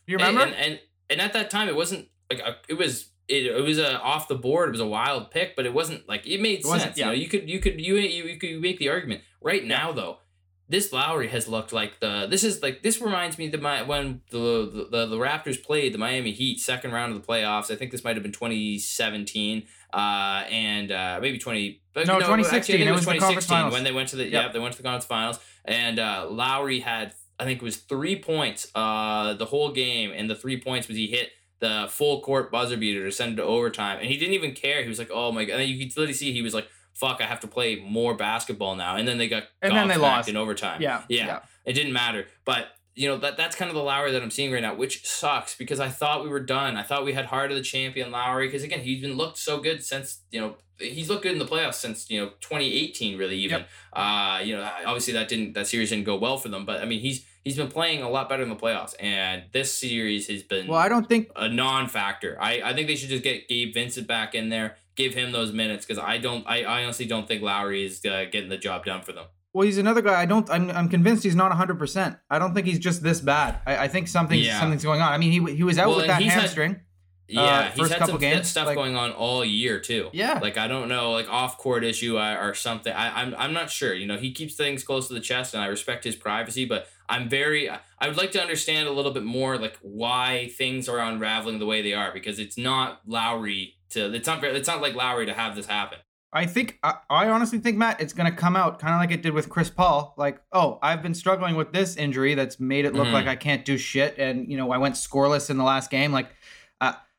[0.07, 0.43] you remember?
[0.43, 0.81] And, and and
[1.11, 3.11] and at that time, it wasn't like a, it was.
[3.29, 4.69] It, it was a off the board.
[4.69, 6.97] It was a wild pick, but it wasn't like it made It sense.
[6.97, 7.07] yeah.
[7.07, 9.93] You know, you could you could you you, you could make the argument right now
[9.93, 10.19] though.
[10.71, 12.27] This Lowry has looked like the.
[12.29, 15.95] This is like this reminds me of the my when the, the the Raptors played
[15.95, 17.71] the Miami Heat second round of the playoffs.
[17.71, 19.65] I think this might have been twenty seventeen,
[19.95, 21.81] uh, and uh, maybe twenty.
[21.95, 23.73] But No, I 2016, think it was 2016 finals.
[23.73, 24.33] when they went to the Yep.
[24.33, 27.77] yeah they went to the conference finals, and uh, Lowry had I think it was
[27.79, 32.21] three points uh the whole game, and the three points was he hit the full
[32.21, 34.83] court buzzer beater to send it to overtime, and he didn't even care.
[34.83, 36.69] He was like, "Oh my god!" And then you could literally see he was like,
[36.95, 39.97] "Fuck, I have to play more basketball now." And then they got And then they
[39.97, 40.29] lost.
[40.29, 40.81] in overtime.
[40.81, 42.27] yeah, yeah, it didn't matter.
[42.45, 45.07] But you know that that's kind of the Lowry that I'm seeing right now, which
[45.07, 46.77] sucks because I thought we were done.
[46.77, 49.61] I thought we had heart of the champion Lowry because again he's been looked so
[49.61, 53.37] good since you know he's looked good in the playoffs since you know 2018 really
[53.37, 53.65] even.
[53.93, 56.85] Uh, you know obviously that didn't that series didn't go well for them, but I
[56.87, 60.43] mean he's he's been playing a lot better in the playoffs, and this series has
[60.43, 62.37] been Well, I don't think a non-factor.
[62.41, 65.53] I, I think they should just get Gabe Vincent back in there, give him those
[65.53, 68.85] minutes because I don't I, I honestly don't think Lowry is uh, getting the job
[68.85, 69.25] done for them.
[69.55, 70.21] Well, he's another guy.
[70.21, 70.49] I don't.
[70.51, 70.71] I'm.
[70.71, 71.79] I'm convinced he's not 100.
[71.79, 73.59] percent I don't think he's just this bad.
[73.67, 74.39] I, I think something.
[74.39, 74.61] Yeah.
[74.61, 75.11] Something's going on.
[75.11, 76.73] I mean, he he was out Well, with that hamstring.
[76.73, 76.83] had-
[77.31, 80.09] Yeah, he's first had couple some games, stuff like- going on all year too.
[80.13, 80.39] yeah.
[80.41, 82.93] Like I don't know, like off court issue uh, or something.
[82.93, 83.93] I, I'm I'm not sure.
[83.95, 86.65] You know, he keeps things close to the chest, and I respect his privacy.
[86.65, 87.69] But I'm very.
[87.71, 91.67] I would like to understand a little bit more, like why things are unraveling the
[91.67, 94.13] way they are, because it's not Lowry to.
[94.15, 94.43] It's not.
[94.45, 95.99] It's not like Lowry to have this happen.
[96.31, 96.79] I think.
[96.83, 99.49] I, I honestly think Matt, it's gonna come out kind of like it did with
[99.49, 100.15] Chris Paul.
[100.19, 103.13] Like, oh, I've been struggling with this injury that's made it look Mhm.
[103.13, 106.13] like I can't do shit, and you know, I went scoreless in the last game.
[106.13, 106.29] Like, uh,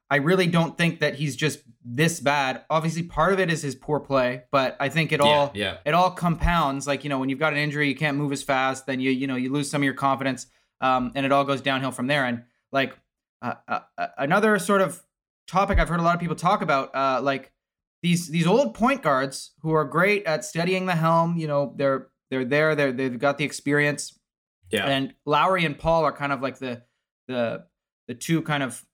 [0.10, 2.63] I really don't think that he's just this bad.
[2.69, 5.93] Obviously, part of it is his poor play, but I think it all yeah, it
[5.93, 8.86] all compounds like you know when you've got an injury you can't move as fast
[8.86, 10.48] then you you know you lose some of your confidence
[10.82, 12.98] um, and it all goes downhill from there and like
[13.41, 15.02] uh, uh, uh, another sort of
[15.48, 17.52] topic i've heard a lot of people talk about uh, like
[18.02, 22.08] these these old point guards who are great at steadying the helm you know they're
[22.30, 24.19] they're there they're, they've got the experience
[24.72, 24.86] yeah.
[24.86, 26.84] and Lowry and Paul are kind of like the
[27.28, 27.65] the
[28.08, 28.86] the two kind of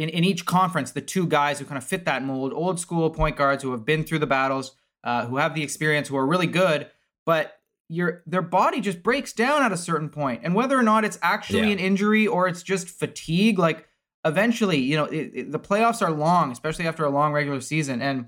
[0.00, 3.10] in, in each conference, the two guys who kind of fit that mold, old school
[3.10, 6.26] point guards who have been through the battles, uh, who have the experience, who are
[6.26, 6.88] really good,
[7.26, 10.40] but your their body just breaks down at a certain point.
[10.44, 11.72] And whether or not it's actually Yeah.
[11.74, 13.86] an injury or it's just fatigue, like
[14.24, 18.00] eventually, you know, it, it- the playoffs are long, especially after a long regular season.
[18.00, 18.26] And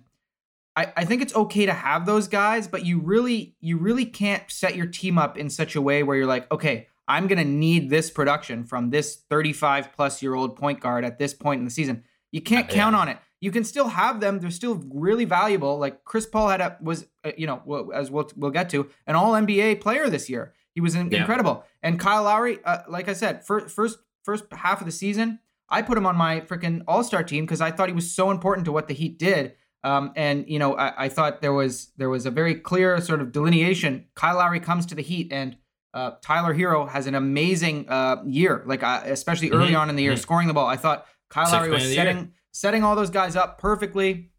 [0.74, 4.42] I, I think it's okay to have those guys, but you really you really can't
[4.50, 7.90] set your team up in such a way where you're like, okay, I'm gonna need
[7.90, 11.70] this production from this 35 plus year old point guard at this point in the
[11.70, 12.04] season.
[12.30, 13.00] You can't count yeah.
[13.00, 13.18] on it.
[13.38, 14.40] You can still have them.
[14.40, 15.78] They're still really valuable.
[15.78, 19.14] Like Chris Paul had a was uh, you know as we'll we'll get to an
[19.14, 20.54] All NBA player this year.
[20.74, 21.18] He was in, Yeah.
[21.18, 21.66] incredible.
[21.82, 25.82] And Kyle Lowry, uh, like I said, first first first half of the season, I
[25.82, 28.64] put him on my freaking All Star team because I thought he was so important
[28.64, 29.52] to what the Heat did.
[29.84, 33.20] Um, and you know, I, I thought there was there was a very clear sort
[33.20, 34.06] of delineation.
[34.14, 35.58] Kyle Lowry comes to the Heat, and
[35.94, 39.96] uh, Tyler Herro has an amazing uh, year, like uh, especially early Mhm, on in
[39.96, 40.18] the year, mhm.
[40.18, 40.66] scoring the ball.
[40.66, 44.30] I thought Kyle Sixth Lowry was setting setting all those guys up perfectly.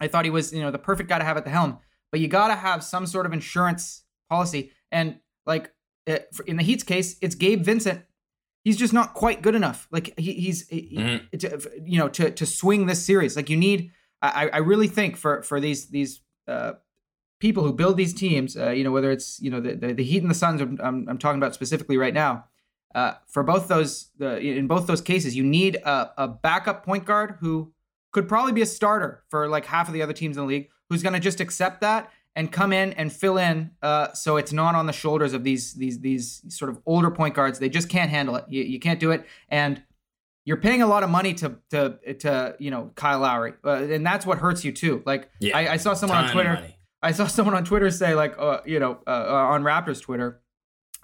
[0.00, 1.78] I thought he was, you know, the perfect guy to have at the helm.
[2.10, 4.72] But you got to have some sort of insurance policy.
[4.90, 5.70] And like
[6.06, 8.02] uh, for- in the Heat's case, it's Gabe Vincent.
[8.64, 9.86] He's just not quite good enough.
[9.90, 11.38] Like he, he's, he- Mhm.
[11.40, 13.36] to, you know, to to swing this series.
[13.36, 13.90] Like you need.
[14.20, 16.72] I, I really think for for these these uh,
[17.38, 20.04] people who build these teams, uh, you know, whether it's you know the, the, the
[20.04, 22.44] Heat and the Suns, I'm, I'm, talking about specifically right now.
[22.94, 27.04] Uh, for both those, the, in both those cases, you need a, a backup point
[27.04, 27.72] guard who
[28.12, 30.68] could probably be a starter for like half of the other teams in the league,
[30.88, 34.52] who's going to just accept that and come in and fill in, uh, so it's
[34.52, 37.58] not on the shoulders of these these these sort of older point guards.
[37.58, 38.44] They just can't handle it.
[38.48, 39.82] You, you can't do it, and
[40.44, 44.06] you're paying a lot of money to to to you know Kyle Lowry, uh, and
[44.06, 45.02] that's what hurts you too.
[45.04, 46.64] Like yeah, I, I, saw someone on Twitter.
[47.02, 50.40] I saw someone on Twitter say like, uh, you know, uh, uh, on Raptors Twitter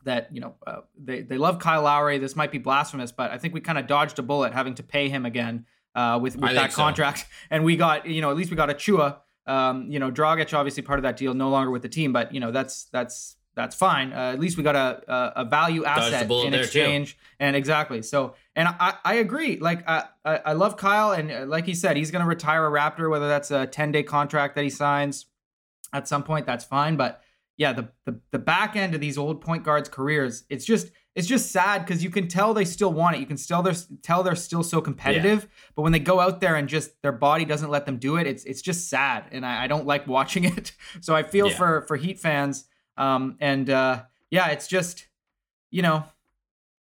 [0.04, 2.18] that you know uh, they they love Kyle Lowry.
[2.18, 4.82] This might be blasphemous, but I think we kind of dodged a bullet having to
[4.82, 7.24] pay him again uh, with with that contract, so.
[7.50, 9.18] and we got you know at least we got Achiuwa.
[9.46, 12.32] Um, you know, Dragic obviously part of that deal, no longer with the team, but
[12.32, 14.12] you know that's that's that's fine.
[14.12, 18.02] Uh, at least we got a a, a value asset in exchange, and exactly.
[18.02, 19.58] So, and I, I agree.
[19.58, 23.10] Like I, I love Kyle, and like he said, he's going to retire a Raptor,
[23.10, 25.26] whether that's a ten day contract that he signs
[25.94, 26.96] at some point, that's fine.
[26.96, 27.22] But
[27.56, 31.28] yeah, the, the the back end of these old point guards' careers, it's just it's
[31.28, 33.20] just sad because you can tell they still want it.
[33.20, 35.70] You can still they're, tell they're still so competitive, yeah.
[35.76, 38.26] but when they go out there and just their body doesn't let them do it,
[38.26, 40.72] it's it's just sad, and I, I don't like watching it.
[41.00, 41.56] so I feel yeah.
[41.56, 42.64] for for Heat fans,
[42.96, 45.06] um, and uh, yeah, it's just
[45.70, 46.04] you know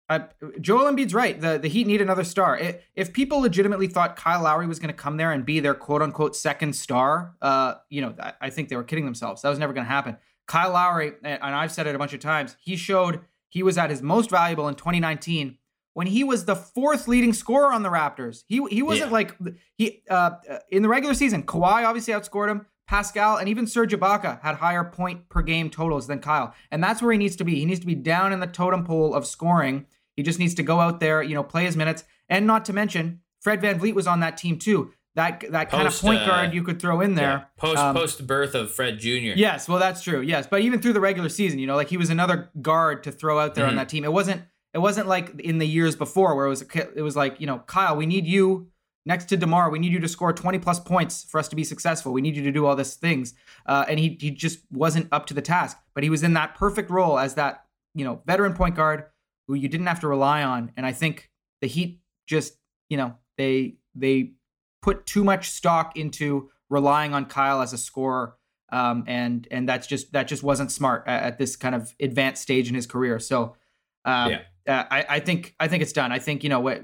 [0.10, 0.20] uh,
[0.62, 1.40] Joel Embiid's right.
[1.40, 2.58] The the Heat need another star.
[2.58, 5.74] It, if people legitimately thought Kyle Lowry was going to come there and be their
[5.74, 9.42] quote unquote second star, uh, you know, I, I think they were kidding themselves.
[9.42, 10.18] That was never going to happen.
[10.48, 13.90] Kyle Lowry, and I've said it a bunch of times, he showed he was at
[13.90, 15.58] his most valuable in 2019
[15.94, 18.44] when he was the fourth leading scorer on the Raptors.
[18.48, 19.14] He he wasn't yeah.
[19.14, 19.38] like
[19.76, 20.32] he uh,
[20.70, 21.44] in the regular season.
[21.44, 22.66] Kawhi obviously outscored him.
[22.88, 27.02] Pascal and even Serge Ibaka had higher point per game totals than Kyle, and that's
[27.02, 27.56] where he needs to be.
[27.56, 29.86] He needs to be down in the totem pole of scoring
[30.18, 32.04] he just needs to go out there, you know, play his minutes.
[32.28, 34.92] And not to mention, Fred VanVleet was on that team too.
[35.16, 37.30] That that post, kind of point guard uh, you could throw in there.
[37.30, 37.44] Yeah.
[37.58, 39.34] Post um, post birth of Fred Jr.
[39.36, 40.22] Yes, well that's true.
[40.22, 43.12] Yes, but even through the regular season, you know, like he was another guard to
[43.12, 43.72] throw out there mm-hmm.
[43.72, 44.04] on that team.
[44.04, 47.40] It wasn't it wasn't like in the years before where it was it was like
[47.42, 48.68] you know Kyle, we need you
[49.08, 49.72] next to Demar.
[49.72, 52.14] We need you to score 20 plus points for us to be successful.
[52.14, 53.34] We need you to do all these things.
[53.66, 55.78] Uh, and he he just wasn't up to the task.
[55.96, 59.06] But he was in that perfect role as that you know veteran point guard
[59.48, 60.72] who you didn't have to rely on.
[60.78, 61.30] And I think
[61.62, 62.58] the Heat just,
[62.90, 64.34] you know, they they
[64.82, 68.36] put too much stock into relying on Kyle as a scorer.
[68.70, 72.42] Um, and and that's just that just wasn't smart at, at this kind of advanced
[72.42, 73.20] stage in his career.
[73.20, 73.56] So
[74.04, 74.42] um, yeah.
[74.68, 76.12] Uh, I, I think I think it's done.
[76.12, 76.82] I think you know what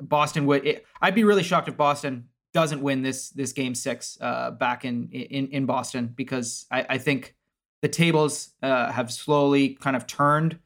[0.00, 0.66] Boston would.
[0.66, 4.84] It, I'd be really shocked if Boston doesn't win this this game six uh, back
[4.84, 7.36] in in in Boston because I, I think
[7.82, 10.58] the tables uh, have slowly kind of turned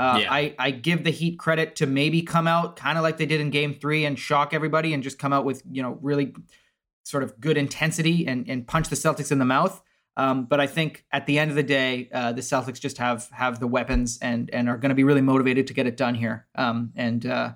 [0.00, 0.32] uh, yeah.
[0.32, 3.40] I, I give the Heat credit to maybe come out kind of like they did
[3.40, 6.34] in game three and shock everybody and just come out with, you know, really
[7.04, 9.82] sort of good intensity and, and punch the Celtics in the mouth.
[10.16, 13.28] Um, but I think at the end of the day, uh, the Celtics just have
[13.30, 16.14] have the weapons and and are going to be really motivated to get it done
[16.14, 16.46] here.
[16.54, 17.52] Um, and uh,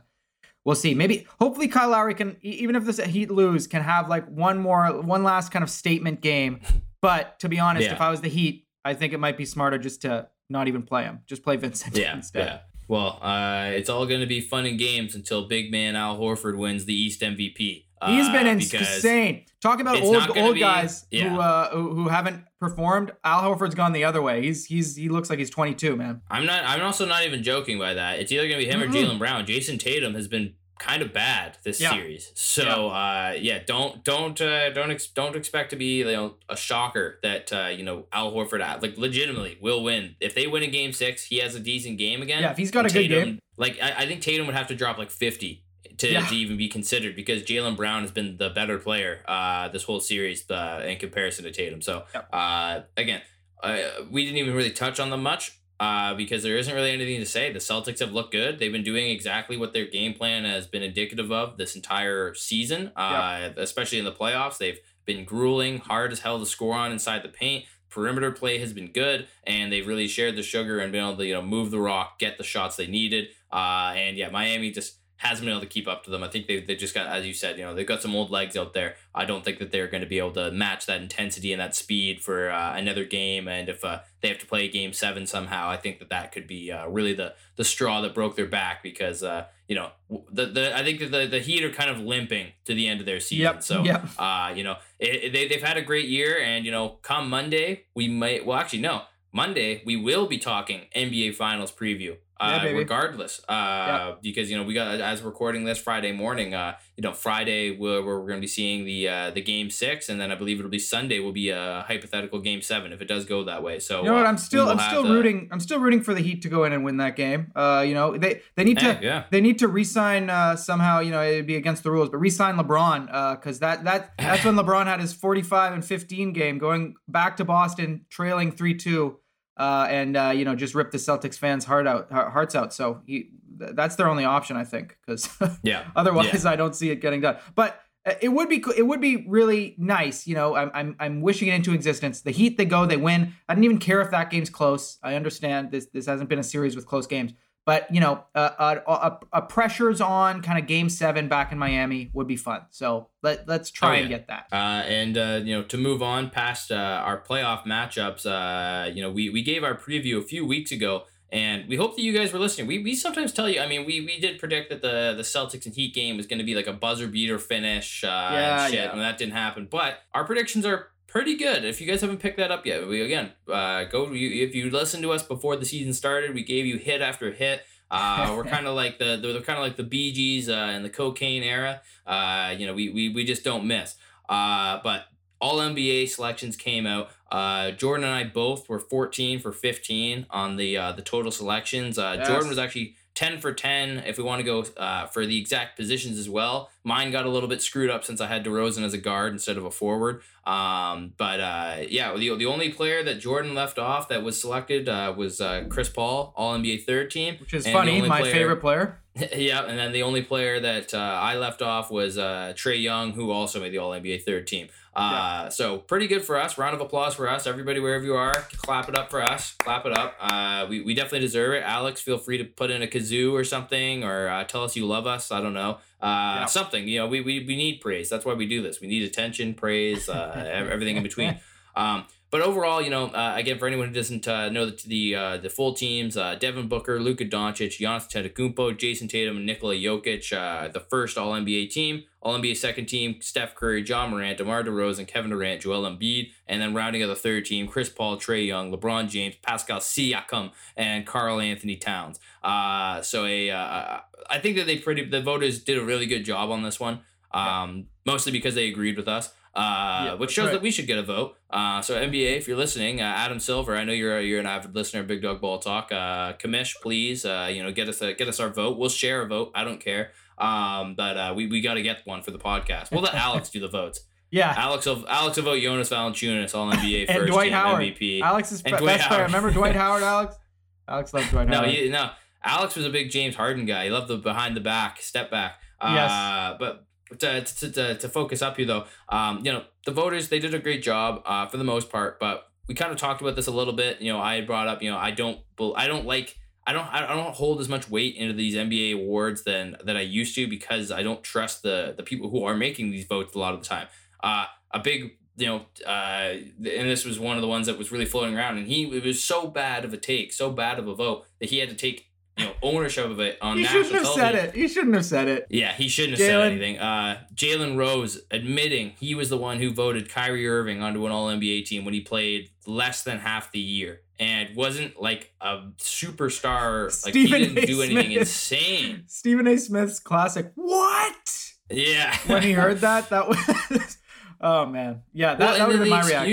[0.65, 0.95] we'll see.
[0.95, 5.01] Maybe, hopefully, Kyle Lowry can, even if the Heat lose, can have like one more,
[5.01, 6.61] one last kind of statement game.
[7.01, 7.93] But to be honest, yeah.
[7.93, 10.83] if I was the Heat, I think it might be smarter just to not even
[10.83, 11.21] play him.
[11.27, 12.47] Just play Vincent yeah, instead.
[12.47, 12.59] Yeah.
[12.87, 16.59] Well, uh, it's all going to be fun and games until big man Al Horford
[16.59, 17.85] wins the East MVP.
[18.07, 19.47] He's been uh, insane.
[19.63, 21.31] Talk about old old be, guys yeah.
[21.31, 23.13] who, uh, who haven't performed.
[23.25, 24.43] Al Horford's gone the other way.
[24.43, 26.21] He's he's he looks like he's 22, man.
[26.31, 26.65] I'm not.
[26.65, 28.19] I'm also not even joking by that.
[28.19, 28.91] It's either going to be him mm-hmm.
[28.91, 29.47] or Jaylen Brown.
[29.47, 31.93] Jayson Tatum has been kind of bad this yeah.
[31.93, 32.33] series.
[32.35, 33.31] So yeah.
[33.31, 37.19] uh yeah, don't don't uh don't ex- don't expect to be you know a shocker
[37.23, 40.17] that uh you know Al Horford uh, like legitimately will win.
[40.21, 42.43] If they win in game 6, he has a decent game again.
[42.43, 43.39] Yeah, if he's got a Tatum, good game.
[43.57, 45.63] Like I, I think Tatum would have to drop like 50
[45.99, 46.27] to, yeah.
[46.27, 50.01] to even be considered because Jaylen Brown has been the better player uh this whole
[50.01, 51.83] series uh, in comparison to Tatum.
[51.83, 53.23] So uh again,
[53.63, 53.79] uh,
[54.11, 57.27] we didn't even really touch on them much uh, because there isn't really anything to
[57.27, 57.53] say.
[57.53, 58.59] The Celtics have looked good.
[58.59, 62.91] They've been doing exactly what their game plan has been indicative of this entire season,
[62.97, 63.59] uh, yep.
[63.59, 64.57] especially in the playoffs.
[64.57, 67.67] They've been grueling, hard as hell to score on inside the paint.
[67.91, 71.27] Perimeter play has been good, and they've really shared the sugar and been able to
[71.27, 73.29] you know move the rock, get the shots they needed.
[73.53, 76.23] Uh, and yeah, Miami just hasn't been able to keep up to them.
[76.23, 78.31] I think they they just got, as you said, you know, they've got some old
[78.31, 78.97] legs out there.
[79.15, 81.75] I don't think that they're going to be able to match that intensity and that
[81.75, 83.49] speed for uh, another game.
[83.49, 86.47] And if uh, they have to play game seven somehow, I think that that could
[86.47, 89.91] be uh, really the the straw that broke their back because uh, you know
[90.31, 93.01] the, the I think that the, the Heat are kind of limping to the end
[93.01, 93.45] of their season.
[93.45, 93.63] Yep.
[93.63, 94.05] So yep.
[94.19, 97.31] Uh, you know it, it, they they've had a great year, and you know come
[97.31, 102.17] Monday we might well actually no Monday we will be talking NBA Finals preview.
[102.45, 102.79] Uh, baby.
[102.79, 103.41] regardless.
[103.49, 106.55] Uh, because you know we got as recording this Friday morning.
[106.55, 110.09] Uh, you know Friday we're, we're going to be seeing the uh, the game six,
[110.09, 113.09] and then I believe it'll be Sunday will be a hypothetical game seven if it
[113.09, 113.79] does go that way.
[113.79, 114.27] So You know what?
[114.27, 116.65] uh, I'm still I'm still the- rooting I'm still rooting for the Heat to go
[116.65, 117.53] in and win that game.
[117.55, 119.25] Uh, you know they they need to yeah.
[119.31, 121.01] they need to re-sign uh, somehow.
[121.01, 123.07] You know it'd be against the rules, but re-sign LeBron
[123.39, 127.45] because that that that's when LeBron had his 45 and 15 game, going back to
[127.45, 129.19] Boston, trailing three two,
[129.57, 132.73] uh, and uh, you know just rip the Celtics fans' heart out hearts out.
[132.73, 135.29] So he that's their only option, I think, because
[135.63, 135.85] Yeah.
[135.95, 137.37] Otherwise, I don't see it getting done.
[137.55, 140.27] But uh, it would be it would be really nice.
[140.27, 142.21] You know, I'm I'm I'm wishing it into existence.
[142.21, 143.35] The Heat, they go, they win.
[143.49, 144.99] I don't even care if that game's close.
[145.03, 147.33] I understand this this hasn't been a series with close games.
[147.67, 148.41] But you know, a,
[148.87, 152.63] a, a pressures on kind of game seven back in Miami would be fun.
[152.71, 154.49] So let let's try Oh, and get that.
[154.53, 159.01] Uh, and uh, you know, to move on past uh, our playoff matchups, uh, you
[159.01, 162.13] know, we, we gave our preview a few weeks ago, and we hope that you
[162.13, 162.67] guys were listening.
[162.67, 165.65] We, we sometimes tell you, I mean, we, we did predict that the the Celtics
[165.65, 168.71] and Heat game was going to be like a buzzer beater finish, uh, Yeah, and
[168.75, 168.93] shit, yeah.
[168.93, 169.69] and that didn't happen.
[169.71, 171.65] But our predictions are pretty good.
[171.65, 174.11] If you guys haven't picked that up yet, we again uh, go.
[174.11, 177.31] You, if you listened to us before the season started, we gave you hit after
[177.31, 177.63] hit.
[177.89, 180.83] Uh, we're kind of like the they're kind of like the Bee Gees uh, in
[180.83, 181.81] the cocaine era.
[182.05, 183.95] Uh, you know, we, we we just don't miss.
[184.29, 185.07] Uh, but
[185.41, 187.11] all NBA selections came out.
[187.31, 191.97] Uh, Jordan and I both were 14 for 15 on the uh, the total selections.
[191.97, 192.27] Uh, Yes.
[192.29, 195.77] Jordan was actually 10 for 10 if we want to go uh, for the exact
[195.77, 196.71] positions as well.
[196.83, 199.57] Mine got a little bit screwed up since I had DeRozan as a guard instead
[199.57, 200.23] of a forward.
[200.45, 204.89] Um, but uh, yeah, the, the only player that Jordan left off that was selected
[204.89, 207.37] uh, was uh, Chris Paul, All NBA third team.
[207.39, 208.03] Which is And funny.
[208.03, 208.99] My player- favorite player.
[209.37, 213.13] yeah, and then the only player that uh, I left off was uh, Trae Young,
[213.13, 214.67] who also made the All NBA third team.
[214.97, 216.57] Uh, So pretty good for us.
[216.59, 217.47] Round of applause for us.
[217.47, 219.55] Everybody, wherever you are, clap it up for us.
[219.59, 220.15] Clap it up.
[220.21, 221.63] Uh, we, we definitely deserve it.
[221.65, 224.87] Alex, feel free to put in a kazoo or something, or uh, tell us you
[224.87, 225.31] love us.
[225.33, 225.79] I don't know.
[226.01, 226.47] Uh, Yeah.
[226.47, 226.87] Something.
[226.89, 228.09] You know, we, we, we need praise.
[228.09, 228.81] That's why we do this.
[228.81, 231.39] We need attention, praise, uh, everything in between.
[231.77, 232.05] Um,
[232.35, 235.37] but overall, you know, uh, again, for anyone who doesn't uh, know the the, uh,
[235.37, 240.33] the full teams, uh, Devin Booker, Luka Doncic, Giannis Antetokounmpo, Jayson Tatum, and Nikola Jokic,
[240.33, 244.65] uh, the first All NBA team, All NBA second team, Steph Curry, Ja Morant, DeMar
[244.65, 248.45] DeRozan, Kevin Durant, Joel Embiid, and then rounding out the third team, Chris Paul, Trae
[248.45, 252.19] Young, LeBron James, Pascal Siakam, and Karl-Anthony Towns.
[252.43, 256.25] Uh, so a uh, I think that they pretty the voters did a really good
[256.25, 257.03] job on this one.
[257.31, 259.33] Um, mostly because they agreed with us.
[259.55, 260.53] Uh, Yeah, which shows right.
[260.53, 261.37] that we should get a vote.
[261.51, 264.75] Uh, so NBA, if you're listening, uh, Adam Silver, I know you're you're an avid
[264.75, 265.93] listener of Big Dog Ball Talk.
[265.93, 268.79] Uh, commish, please, uh, you know, get us a, get us our vote.
[268.79, 269.53] We'll share a vote.
[269.55, 270.11] I don't care.
[270.39, 272.91] Um, but uh, we we got to get one for the podcast.
[272.91, 274.01] We'll let Alex do the votes.
[274.31, 274.53] Yeah.
[274.57, 277.83] Alex will Alex will vote Jonas Valanciunas, All NBA And first Dwight team Howard.
[277.85, 278.21] MVP.
[278.21, 279.23] Alex's And best player.
[279.27, 280.35] Remember Dwight Howard, Alex?
[280.89, 281.71] Alex loves Dwight No, Howard.
[281.71, 282.11] he, no.
[282.43, 283.85] Alex was a big James Harden guy.
[283.85, 285.61] He loved the behind the back, step back.
[285.81, 286.57] Uh, Yes.
[286.59, 286.85] But
[287.19, 290.55] to, to, to, to focus up here, though, um, you know, the voters, they did
[290.55, 292.19] a great job uh, for the most part.
[292.19, 294.01] But we kind of talked about this a little bit.
[294.01, 295.39] You know, I had brought up, you know, I don't,
[295.77, 296.37] I don't like.
[296.67, 300.01] I don't I don't hold as much weight into these NBA awards than that I
[300.01, 303.39] used to because I don't trust the the people who are making these votes a
[303.39, 303.87] lot of the time.
[304.23, 306.57] Uh, a big you know, uh, and
[306.89, 309.23] this was one of the ones that was really floating around, and he it was
[309.23, 312.07] so bad of a take, so bad of a vote that he had to take
[312.37, 314.39] you know ownership of it on He national shouldn't have television.
[314.41, 314.55] said it.
[314.57, 315.47] He shouldn't have said it.
[315.51, 316.79] Yeah, he shouldn't have said anything.
[316.79, 321.29] Uh, Jalen Rose admitting he was the one who voted Kyrie Irving onto an All
[321.29, 326.85] NBA team when he played less than half the year and wasn't like a superstar.
[327.05, 327.67] Like Stephen he didn't A.
[327.67, 328.19] do anything Smith.
[328.19, 329.05] insane.
[329.09, 329.57] Stephen A.
[329.59, 330.51] Smith's classic.
[330.55, 331.53] What?
[331.71, 332.17] Yeah.
[332.27, 333.99] When he heard that, that was.
[334.41, 336.31] Oh man, yeah, that, Well, that would have been my the reaction.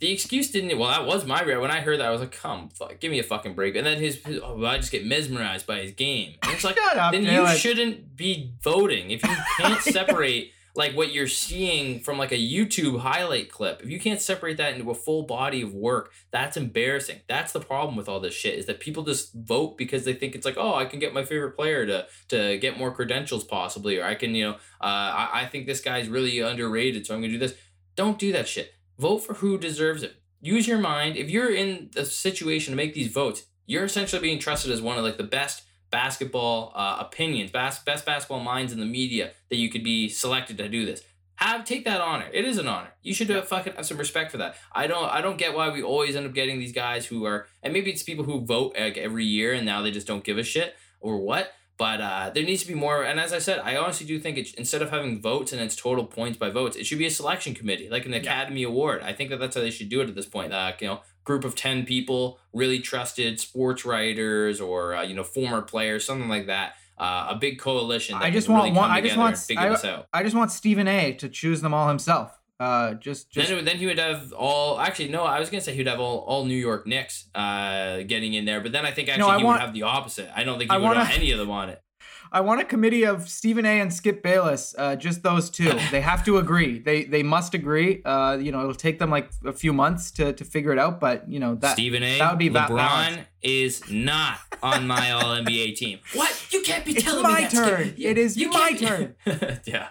[0.00, 0.78] The excuse didn't.
[0.78, 2.06] Well, that was my reaction when I heard that.
[2.06, 4.64] I was like, "Come, fuck, give me a fucking break." And then his, his oh,
[4.64, 6.36] I just get mesmerized by his game.
[6.42, 7.56] And it's like, Shut up, then you Jalen.
[7.56, 13.00] shouldn't be voting if you can't separate like what you're seeing from like a YouTube
[13.00, 13.82] highlight clip.
[13.82, 17.20] If you can't separate that into a full body of work, that's embarrassing.
[17.28, 20.34] That's the problem with all this shit is that people just vote because they think
[20.34, 23.98] it's like, oh, I can get my favorite player to to get more credentials possibly,
[23.98, 27.20] or I can, you know, uh, I, I think this guy's really underrated, so I'm
[27.20, 27.54] gonna do this.
[27.96, 28.72] Don't do that shit.
[29.00, 30.16] Vote for who deserves it.
[30.42, 31.16] Use your mind.
[31.16, 34.98] If you're in the situation to make these votes, you're essentially being trusted as one
[34.98, 39.56] of like the best basketball uh, opinions, best best basketball minds in the media that
[39.56, 41.02] you could be selected to do this.
[41.36, 42.26] Have take that honor.
[42.30, 42.92] It is an honor.
[43.02, 44.56] You should have fucking have some respect for that.
[44.70, 47.46] I don't I don't get why we always end up getting these guys who are
[47.62, 50.36] and maybe it's people who vote like every year and now they just don't give
[50.36, 51.50] a shit or what.
[51.80, 53.02] But uh, there needs to be more.
[53.04, 55.74] And as I said, I honestly do think it, instead of having votes and it's
[55.74, 59.00] total points by votes, it should be a selection committee, like an Academy Award.
[59.02, 60.52] I think that that's how they should do it at this point.
[60.52, 65.24] Uh, you know, group of 10 people, really trusted sports writers or, uh, you know,
[65.24, 66.74] former players, something like that.
[66.98, 68.14] Uh, a big coalition.
[68.16, 68.90] I just want really one.
[68.90, 69.38] I just want.
[69.56, 71.14] I, I just want Stephen A.
[71.14, 72.38] to choose them all himself.
[72.60, 74.78] Uh, just, just then, then he would have all.
[74.78, 78.34] Actually, no, I was gonna say he'd have all, all New York Knicks uh getting
[78.34, 80.28] in there, but then I think actually no, I he want, would have the opposite.
[80.36, 81.82] I don't think he I would wanna, have any of them on it.
[82.32, 83.80] I want a committee of Stephen A.
[83.80, 85.72] and Skip Bayless, uh, just those two.
[85.90, 86.78] they have to agree.
[86.78, 88.02] They they must agree.
[88.04, 91.00] Uh, you know, it'll take them like a few months to, to figure it out,
[91.00, 92.18] but you know that Stephen A.
[92.18, 95.98] That would be LeBron is not on my All NBA team.
[96.12, 96.46] What?
[96.52, 97.94] You can't be it's telling me It's my turn.
[97.96, 99.14] it is you my turn.
[99.64, 99.88] yeah.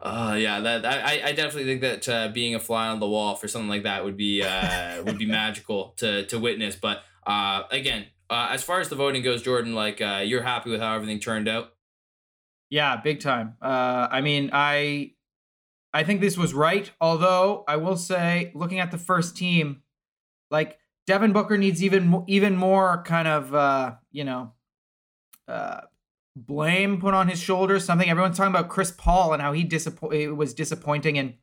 [0.00, 3.34] Uh, yeah, that I, I definitely think that uh, being a fly on the wall
[3.34, 6.76] for something like that would be uh, would be magical to to witness.
[6.76, 10.70] But uh, again, uh, as far as the voting goes, Jordan, like uh, you're happy
[10.70, 11.74] with how everything turned out?
[12.70, 13.56] Yeah, big time.
[13.62, 15.12] Uh, I mean, I
[15.92, 16.90] I think this was right.
[17.00, 19.82] Although I will say, looking at the first team,
[20.50, 24.52] like Devin Booker needs even even more kind of uh, you know
[25.46, 25.80] uh,
[26.46, 27.84] blame put on his shoulders.
[27.84, 31.34] Something everyone's talking about Chris Paul and how he disappoint was disappointing in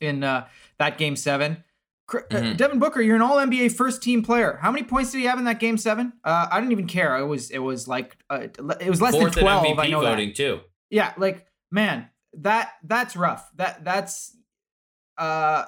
[0.00, 0.46] in uh,
[0.78, 1.64] that game seven.
[2.12, 2.56] Uh, mm-hmm.
[2.56, 4.58] Devin Booker, you're an All NBA first team player.
[4.60, 6.12] How many points did he have in that game seven?
[6.22, 7.16] Uh, I didn't even care.
[7.16, 8.48] It was it was like uh,
[8.80, 9.64] it was less Fourth than twelve.
[9.64, 10.36] MVP I know voting that.
[10.36, 10.60] too.
[10.90, 13.50] Yeah, like man, that that's rough.
[13.56, 14.36] That that's
[15.16, 15.64] uh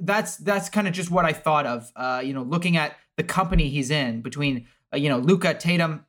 [0.00, 1.92] that's that's kind of just what I thought of.
[1.94, 6.04] Uh, you know, looking at the company he's in between uh, you know Luka Tatum,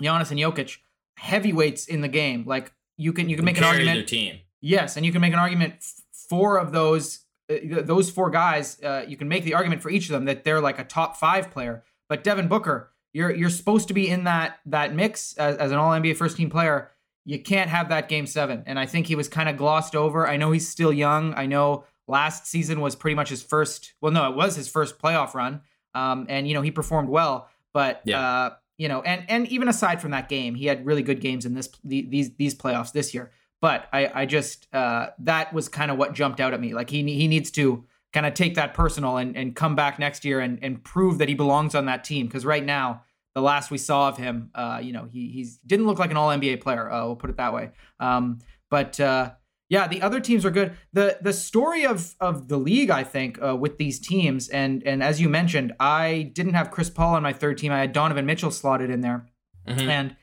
[0.00, 0.78] Giannis, and Jokic,
[1.16, 2.44] heavyweights in the game.
[2.46, 4.08] Like you can you can make an argument.
[4.08, 4.40] Team.
[4.60, 5.84] Yes, and you can make an argument.
[6.28, 10.06] Four of those uh, those four guys, uh, you can make the argument for each
[10.06, 11.84] of them that they're like a top five player.
[12.08, 15.78] But Devin Booker, you're you're supposed to be in that that mix as, as an
[15.78, 16.90] All NBA first team player.
[17.24, 20.26] You can't have that game seven, and I think he was kind of glossed over.
[20.26, 21.34] I know he's still young.
[21.34, 23.94] I know last season was pretty much his first.
[24.00, 25.60] Well, no, it was his first playoff run,
[25.94, 27.48] um, and you know he performed well.
[27.72, 28.20] But yeah.
[28.20, 31.46] uh, you know, and and even aside from that game, he had really good games
[31.46, 33.30] in this these these playoffs this year.
[33.60, 36.74] But I, I just uh, that was kind of what jumped out at me.
[36.74, 40.24] Like he he needs to kind of take that personal and, and come back next
[40.24, 42.26] year and, and prove that he belongs on that team.
[42.26, 43.02] Because right now,
[43.34, 46.16] the last we saw of him, uh, you know, he he's didn't look like an
[46.16, 46.90] All NBA player.
[46.90, 47.70] Uh, we'll put it that way.
[48.00, 49.32] Um, but uh,
[49.72, 50.76] yeah, the other teams are good.
[50.92, 55.02] the The story of of the league, I think, uh, with these teams, and and
[55.02, 57.72] as you mentioned, I didn't have Chris Paul on my third team.
[57.72, 59.28] I had Donovan Mitchell slotted in there,
[59.66, 59.88] mm-hmm.
[59.88, 60.16] and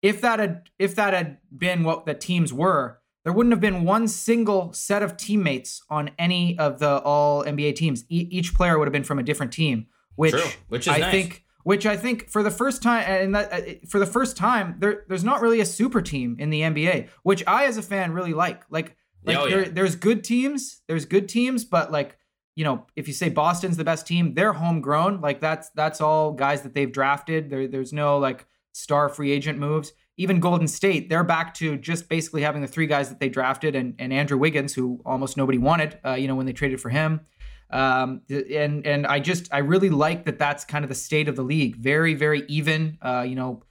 [0.00, 3.84] if that had if that had been what the teams were, there wouldn't have been
[3.84, 8.04] one single set of teammates on any of the all NBA teams.
[8.08, 9.86] E- each player would have been from a different team,
[10.16, 11.10] which True, which I nice.
[11.10, 14.76] think which I think for the first time and that uh, for the first time
[14.78, 18.12] there there's not really a super team in the NBA, which I as a fan
[18.12, 18.62] really like.
[18.70, 22.16] Like like oh, there, there's good teams, there's good teams, but like
[22.56, 25.20] you know, if you say Boston's the best team, they're homegrown.
[25.20, 27.50] Like that's that's all guys that they've drafted.
[27.50, 29.92] There there's no like star free agent moves.
[30.16, 33.74] Even Golden State, they're back to just basically having the three guys that they drafted
[33.74, 36.88] and, and Andrew Wiggins, who almost nobody wanted, uh, you know, when they traded for
[36.88, 37.20] him.
[37.70, 41.36] Um, and and I just I really like that that's kind of the state of
[41.36, 41.76] the league.
[41.76, 42.98] Very very even.
[43.02, 43.62] Uh, you know,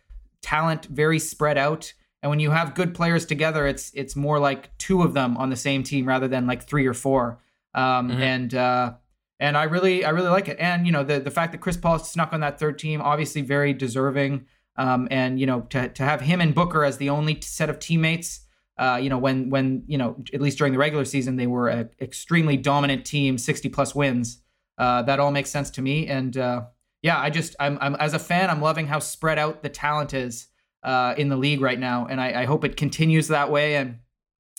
[0.44, 1.94] talent very spread out.
[2.22, 5.50] And when you have good players together, it's it's more like two of them on
[5.50, 7.40] the same team rather than like three or four.
[7.74, 8.22] Um, mm-hmm.
[8.22, 8.94] And uh,
[9.40, 10.58] and I really I really like it.
[10.60, 13.42] And you know the the fact that Chris Paul snuck on that third team, obviously
[13.42, 14.46] very deserving.
[14.76, 17.80] Um, and you know to to have him and Booker as the only set of
[17.80, 18.42] teammates.
[18.78, 21.68] Uh, you know when when you know at least during the regular season they were
[21.68, 24.42] an extremely dominant team, 60 plus wins.
[24.78, 26.08] Uh, that all makes sense to me.
[26.08, 26.64] And uh,
[27.04, 30.14] yeah, I just I'm, I'm as a fan, I'm loving how spread out the talent
[30.14, 30.48] is
[30.84, 33.76] uh, in the league right now, and I, I hope it continues that way.
[33.76, 34.00] And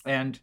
[0.07, 0.39] and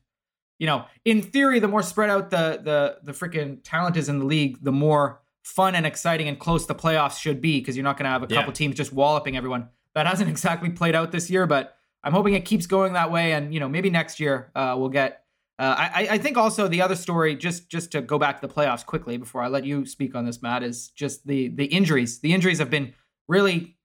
[0.60, 4.20] you know, in theory, the more spread out the the the freaking talent is in
[4.20, 7.84] the league, the more fun and exciting and close the playoffs should be because you're
[7.84, 8.54] not going to have a couple yeah.
[8.54, 9.70] teams just walloping everyone.
[9.96, 13.34] That hasn't exactly played out this year, but I'm hoping it keeps going that way.
[13.34, 15.24] And you know, maybe next year uh, we'll get.
[15.60, 18.52] Uh, I, I think also the other story, just just to go back to the
[18.52, 22.20] playoffs quickly before I let you speak on this, Matt, is just the the injuries.
[22.20, 22.94] The injuries have been
[23.28, 23.78] really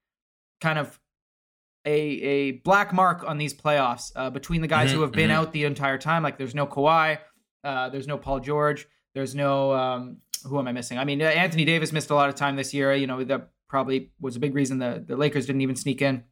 [0.60, 0.98] kind of
[1.84, 5.28] a a black mark on these playoffs uh, between the guys mm-hmm, who have been
[5.30, 5.38] mm-hmm.
[5.38, 6.22] out the entire time.
[6.22, 7.18] Like there's no Kawhi,
[7.62, 10.98] uh, there's no Paul George, there's no um, who am I missing?
[10.98, 12.94] I mean, Anthony Davis missed a lot of time this year.
[12.94, 16.24] You know, that probably was a big reason the, the Lakers didn't even sneak in.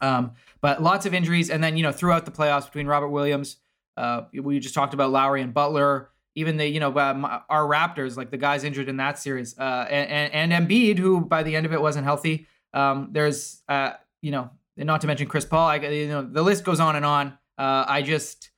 [0.00, 1.50] Um, but lots of injuries.
[1.50, 3.56] And then, you know, throughout the playoffs between Robert Williams,
[3.96, 8.16] uh, we just talked about Lowry and Butler, even the, you know, uh, our Raptors,
[8.16, 11.54] like the guys injured in that series, uh, and, and, and Embiid, who by the
[11.54, 12.46] end of it wasn't healthy.
[12.72, 15.68] Um, there's, uh, you know, not to mention Chris Paul.
[15.68, 17.38] I, you know, the list goes on and on.
[17.58, 18.50] Uh, I just,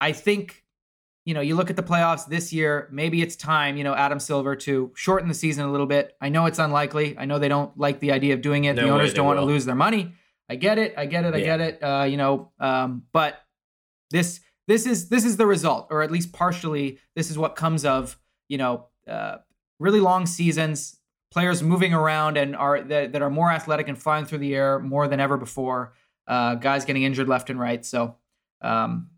[0.00, 0.64] I think,
[1.26, 2.88] you know, you look at the playoffs this year.
[2.90, 6.16] Maybe it's time, you know, Adam Silver to shorten the season a little bit.
[6.20, 7.16] I know it's unlikely.
[7.18, 8.74] I know they don't like the idea of doing it.
[8.74, 10.14] No the owners don't want to lose their money.
[10.52, 10.92] I get it.
[10.98, 11.34] I get it.
[11.34, 11.44] I Yeah.
[11.44, 11.82] get it.
[11.82, 13.40] Uh, you know, um, but
[14.10, 17.84] this this is this is the result, or at least partially, this is what comes
[17.84, 19.36] of you know uh,
[19.80, 20.98] really long seasons,
[21.30, 24.78] players moving around and are that, that are more athletic and flying through the air
[24.78, 25.94] more than ever before.
[26.26, 27.84] Uh, guys getting injured left and right.
[27.84, 28.16] So
[28.60, 29.08] um,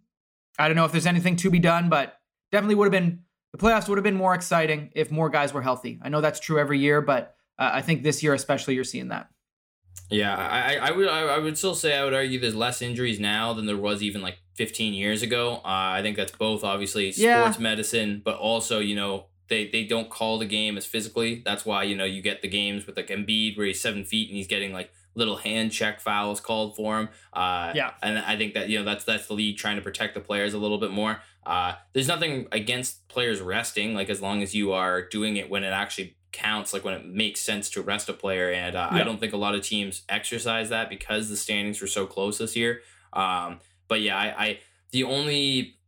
[0.59, 2.19] I don't know if there's anything to be done, but
[2.53, 5.63] definitely would have been the playoffs would have been more exciting if more guys were
[5.63, 5.99] healthy.
[6.01, 9.09] I know that's true every year, but uh, I think this year especially you're seeing
[9.09, 9.29] that.
[10.11, 12.83] Yeah, I, I I would I, I would still say I would argue there's less
[12.83, 15.57] injuries now than there was even like 15 years ago.
[15.57, 17.63] Uh, I think that's both obviously sports Yeah.
[17.63, 21.43] medicine, but also you know they they don't call the game as physically.
[21.45, 24.29] That's why you know you get the games with like Embiid where he's seven feet
[24.29, 27.09] and he's getting like little hand check fouls called for him.
[27.33, 27.93] Uh, Yeah.
[28.03, 30.55] and I think that you know that's that's the league trying to protect the players
[30.55, 31.21] a little bit more.
[31.47, 35.63] Uh, there's nothing against players resting, like as long as you are doing it when
[35.65, 38.51] it actually counts, like when it makes sense to rest a player.
[38.51, 41.87] And uh, I don't think a lot of teams exercise that because the standings were
[41.87, 42.81] so close this year.
[43.13, 44.59] Um, but yeah, I, I
[44.91, 45.79] the only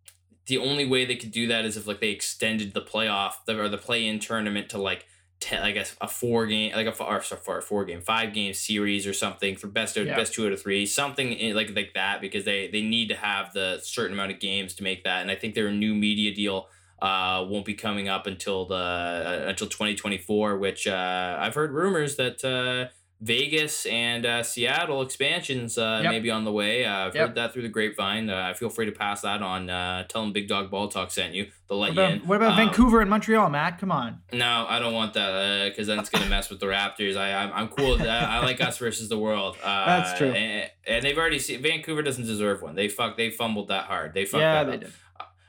[0.46, 3.60] the only way they could do that is if like they extended the playoff the,
[3.60, 5.04] or the play in tournament to like.
[5.38, 8.32] Ten, I guess a four game like a four, or sorry, for four game five
[8.32, 10.16] game series or something for best out Yeah.
[10.16, 13.16] best two out of three something in, like like that because they they need to
[13.16, 16.34] have the certain amount of games to make that and I think their new media
[16.34, 16.68] deal
[17.00, 22.16] uh won't be coming up until the uh, until 2024 which uh I've heard rumors
[22.16, 22.90] that uh
[23.22, 26.12] Vegas and uh, Seattle expansions uh, Yep.
[26.12, 26.84] may be on the way.
[26.84, 27.28] Uh, I've Yep.
[27.28, 28.28] heard that through the grapevine.
[28.28, 29.70] Uh, feel free to pass that on.
[29.70, 31.46] Uh, tell them Big Dog Ball Talk sent you.
[31.66, 32.28] They'll let What you about, in.
[32.28, 33.78] what about Um, Vancouver and Montreal, Matt?
[33.78, 34.20] Come on.
[34.34, 37.16] no, I don't want that because then it's gonna mess with the Raptors.
[37.16, 38.02] I I'm, I'm cool with.
[38.02, 39.56] I like us versus the world.
[39.64, 40.32] Uh, That's true.
[40.32, 42.74] And, and they've already seen Vancouver doesn't deserve one.
[42.74, 43.16] They fuck.
[43.16, 44.12] They fumbled that hard.
[44.12, 44.80] They fucked Yeah, that they up.
[44.82, 44.92] did.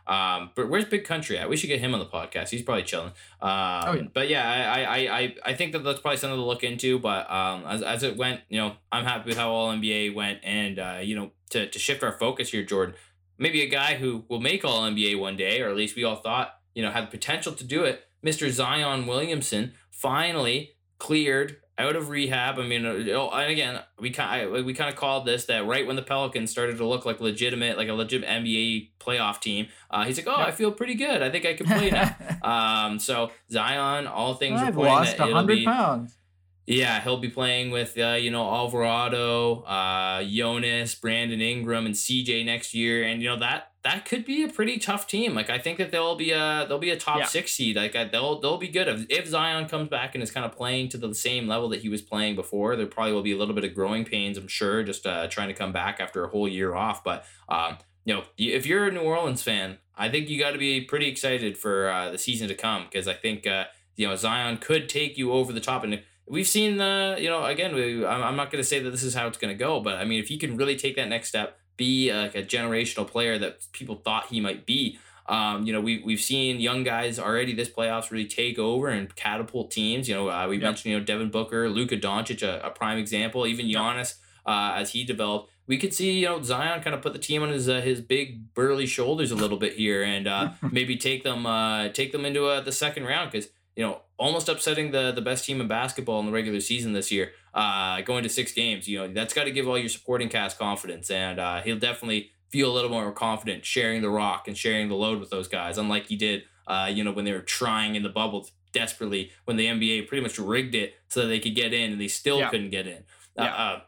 [0.07, 1.49] Um, but where's Big Country at?
[1.49, 2.49] We should get him on the podcast.
[2.49, 3.11] He's probably chilling.
[3.41, 4.07] Um, Oh, yeah.
[4.13, 6.97] But yeah, I, I, I, I think that that's probably something to look into.
[6.97, 10.39] But um, as, as it went, you know, I'm happy with how all NBA went,
[10.43, 12.95] and uh, you know, to to shift our focus here, Jordan,
[13.37, 16.15] maybe a guy who will make all NBA one day, or at least we all
[16.17, 18.03] thought, you know, had the potential to do it.
[18.25, 18.49] Mr.
[18.49, 22.57] Zion Williamson finally cleared out of rehab.
[22.57, 25.95] I mean, uh, and again, we kind we kind of called this that right when
[25.95, 29.67] the Pelicans started to look like legitimate, like a legit NBA playoff team.
[29.91, 30.47] Uh, he's like, oh, Yep.
[30.47, 31.21] I feel pretty good.
[31.21, 32.15] I think I can play now.
[32.87, 36.17] um, so Zion, all things I've lost hundred pounds.
[36.65, 42.43] yeah, he'll be playing with uh, you know Alvarado, uh, Jonas, Brandon Ingram, and CJ
[42.43, 45.33] next year, and you know that that could be a pretty tough team.
[45.33, 47.25] Like I think that they'll be a they'll be a top Yeah.
[47.25, 47.75] six seed.
[47.75, 50.89] Like they'll they'll be good if, if Zion comes back and is kind of playing
[50.89, 52.75] to the same level that he was playing before.
[52.75, 55.47] There probably will be a little bit of growing pains, I'm sure, just uh, trying
[55.47, 57.03] to come back after a whole year off.
[57.03, 60.57] But um, you know, if you're a New Orleans fan, I think you got to
[60.57, 63.65] be pretty excited for uh, the season to come because I think uh,
[63.95, 67.45] you know Zion could take you over the top and we've seen the you know
[67.45, 69.57] again we, I'm, I'm not going to say that this is how it's going to
[69.57, 72.43] go but i mean if he can really take that next step be like a
[72.43, 74.99] generational player that people thought he might be.
[75.29, 79.13] Um, you know we, we've seen young guys already this playoffs really take over and
[79.15, 80.07] catapult teams.
[80.07, 80.63] You know uh, we Yep.
[80.63, 83.45] mentioned you know devin booker Luka doncic a, a prime example.
[83.45, 84.15] Even Giannis
[84.45, 87.43] uh, as he developed we could see you know zion kind of put the team
[87.43, 91.23] on his uh, his big burly shoulders a little bit here and uh, maybe take
[91.23, 95.11] them uh, take them into uh, the second round because you know, almost upsetting the
[95.11, 98.51] the best team in basketball in the regular season this year, uh, going to six
[98.53, 98.87] games.
[98.87, 102.29] You know, that's got to give all your supporting cast confidence, and uh, he'll definitely
[102.49, 105.77] feel a little more confident sharing the rock and sharing the load with those guys,
[105.77, 109.57] unlike he did, uh, you know, when they were trying in the bubble desperately when
[109.57, 112.39] the NBA pretty much rigged it so that they could get in, and they still
[112.39, 112.49] Yeah.
[112.49, 113.03] couldn't get in.
[113.37, 113.55] Uh, Yeah.
[113.55, 113.81] uh,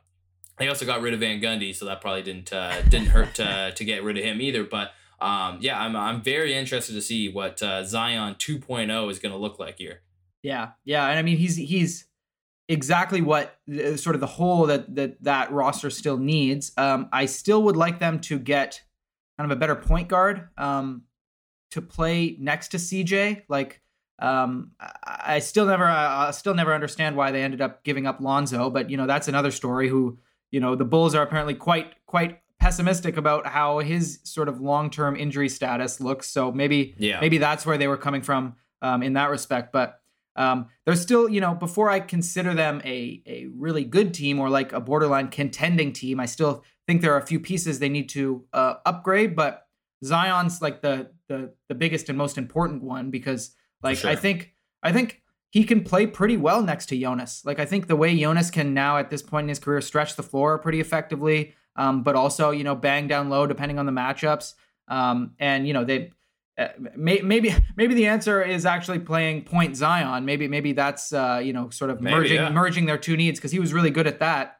[0.57, 3.71] they also got rid of Van Gundy, so that probably didn't uh, didn't hurt to,
[3.75, 4.63] to get rid of him either.
[4.63, 4.91] But
[5.21, 9.37] um, yeah, I'm I'm very interested to see what uh, Zion 2.0 is going to
[9.37, 10.01] look like here.
[10.41, 12.05] Yeah, yeah, and I mean he's he's
[12.69, 16.71] exactly what uh, sort of the hole that that that roster still needs.
[16.77, 18.81] Um, I still would like them to get
[19.37, 21.03] kind of a better point guard um,
[21.71, 23.43] to play next to CJ.
[23.49, 23.81] Like,
[24.19, 28.21] um, I, I still never I still never understand why they ended up giving up
[28.21, 29.89] Lonzo, but you know that's another story.
[29.89, 30.19] Who
[30.51, 34.89] you know the Bulls are apparently quite quite pessimistic about how his sort of long
[34.89, 36.27] term injury status looks.
[36.27, 37.19] So maybe Yeah.
[37.21, 39.71] maybe that's where they were coming from um, in that respect.
[39.71, 39.98] But
[40.39, 44.49] um, they're still, you know, before I consider them a a really good team or
[44.49, 48.07] like a borderline contending team, I still think there are a few pieces they need
[48.09, 49.35] to uh, upgrade.
[49.35, 49.67] But
[50.03, 53.51] Zion's like the the the biggest and most important one because
[53.83, 57.43] like I think I think he can play pretty well next to Jonas.
[57.43, 60.15] Like I think the way Jonas can now at this point in his career stretch
[60.15, 63.91] the floor pretty effectively, um, but also you know bang down low depending on the
[63.91, 64.53] matchups.
[64.87, 66.11] Um, and you know they
[66.95, 70.25] may, maybe maybe the answer is actually playing point Zion.
[70.25, 72.49] Maybe maybe that's uh, you know sort of Maybe, merging yeah.
[72.49, 74.59] merging their two needs because he was really good at that.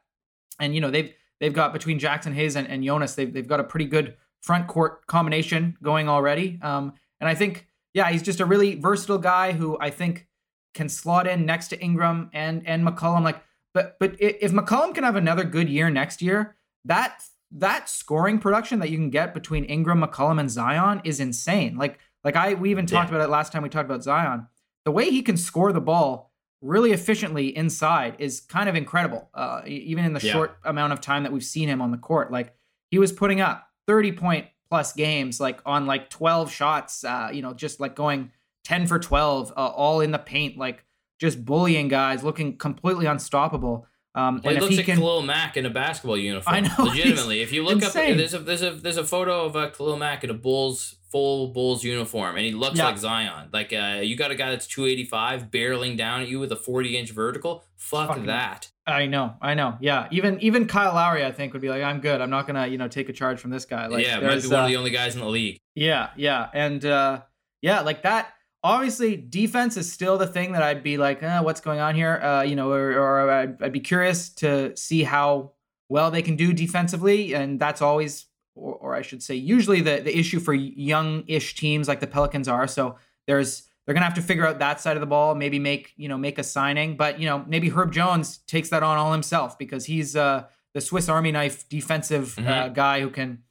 [0.58, 3.60] And you know they've they've got between Jaxson Hayes and, and Jonas they've they've got
[3.60, 6.58] a pretty good front court combination going already.
[6.62, 10.26] Um, and I think yeah he's just a really versatile guy who I think
[10.74, 13.22] can slot in next to Ingram and and McCollum.
[13.22, 13.42] Like
[13.74, 17.22] but but if McCollum can have another good year next year, that
[17.52, 21.76] that scoring production that you can get between Ingram, McCollum, and Zion is insane.
[21.76, 23.16] Like like I we even talked Yeah.
[23.16, 24.46] about it last time we talked about Zion.
[24.84, 26.32] The way he can score the ball
[26.62, 29.28] really efficiently inside is kind of incredible.
[29.34, 30.32] Uh, even in the Yeah.
[30.32, 32.54] short amount of time that we've seen him on the court, like
[32.90, 37.02] he was putting up 30 point plus games, like on like 12 shots.
[37.04, 38.30] Uh, you know, just like going
[38.64, 40.84] 10 for 12, uh, all in the paint, like
[41.18, 43.86] just bullying guys, looking completely unstoppable.
[44.14, 46.54] Um, Well, and he looks he like can, Khalil Mack in a basketball uniform.
[46.56, 48.12] I know, Legitimately, if you look insane.
[48.12, 50.96] up, there's a there's a there's a photo of uh, Khalil Mack in a Bulls
[51.12, 52.86] full Bulls uniform, and he looks Yeah.
[52.86, 53.50] like Zion.
[53.52, 56.96] Like uh, you got a guy that's 285 barreling down at you with a 40
[56.96, 57.64] inch vertical.
[57.76, 58.68] Fuck Fucking- that.
[58.86, 59.76] I know, I know.
[59.80, 62.20] Yeah, even even Kyle Lowry, I think, would be like, I'm good.
[62.20, 63.86] I'm not gonna, you know, take a charge from this guy.
[63.86, 65.58] Like, yeah, might be one uh, of the only guys in the league.
[65.76, 67.20] Yeah, yeah, and uh,
[67.62, 68.32] yeah, like that.
[68.62, 72.16] Obviously, defense is still the thing that I'd be like, eh, what's going on here?
[72.22, 75.52] Uh, you know, or, or I'd, I'd be curious to see how
[75.88, 80.00] well they can do defensively, and that's always, or, or I should say, usually the
[80.00, 82.66] the issue for young-ish teams like the Pelicans are.
[82.66, 82.96] So
[83.26, 86.08] there's they're gonna have to figure out that side of the ball, maybe make you
[86.08, 89.58] know make a signing, but you know maybe Herb Jones takes that on all himself
[89.58, 90.44] because he's uh,
[90.74, 92.74] the Swiss Army knife defensive uh, Mhm.
[92.74, 93.42] guy who can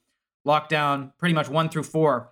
[0.44, 2.30] lock down pretty much one through four.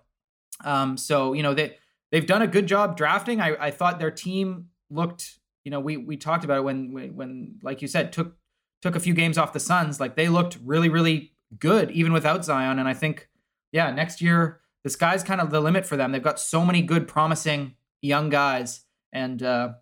[0.63, 1.75] Um, so you know they
[2.11, 3.41] they've done a good job drafting.
[3.41, 7.15] I, I thought their team looked, you know, we we talked about it when when,
[7.15, 8.35] when like you said took
[8.81, 9.99] took a few games off the Suns.
[9.99, 12.79] Like they looked really really good even without Zion.
[12.79, 13.29] And I think
[13.71, 16.11] yeah, next year the sky's kind of the limit for them.
[16.11, 19.73] They've got so many good promising young guys, and uh,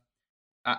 [0.65, 0.77] I,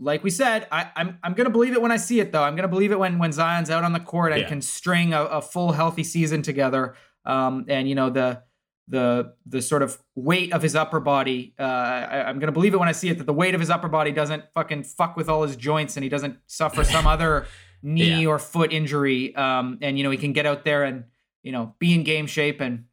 [0.00, 2.42] like we said, I, I'm I'm gonna believe it when I see it though.
[2.42, 4.48] I'm gonna believe it when when Zion's out on the court and Yeah.
[4.48, 6.96] can string a, a full healthy season together.
[7.24, 8.42] Um, and you know the
[8.88, 11.54] the the sort of weight of his upper body.
[11.58, 13.70] Uh, I, I'm gonna believe it when I see it that the weight of his
[13.70, 17.46] upper body doesn't fucking fuck with all his joints and he doesn't suffer some other
[17.82, 18.28] knee Yeah.
[18.28, 19.34] or foot injury.
[19.36, 21.04] Um, and you know he can get out there and
[21.42, 22.84] you know be in game shape and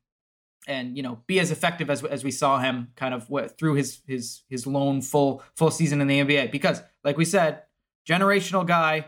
[0.67, 3.27] and you know be as effective as as we saw him kind of
[3.57, 6.51] through his his his lone full full season in the NBA.
[6.51, 7.63] Because like we said,
[8.07, 9.07] generational guy,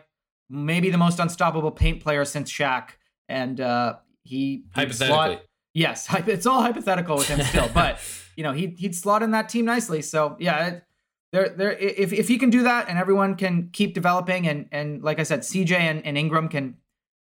[0.49, 2.89] maybe the most unstoppable paint player since Shaq,
[3.29, 5.47] and uh, he slot- Hypothetically.
[5.74, 7.99] Yes, it's all hypothetical with him still, but
[8.36, 10.01] you know he he'd slot in that team nicely.
[10.01, 10.84] So yeah, it,
[11.32, 15.03] there there if if he can do that and everyone can keep developing and and
[15.03, 16.78] like I said, CJ and, and Ingram can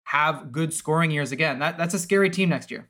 [0.05, 1.59] have good scoring years again.
[1.59, 2.89] That that's a scary team next year.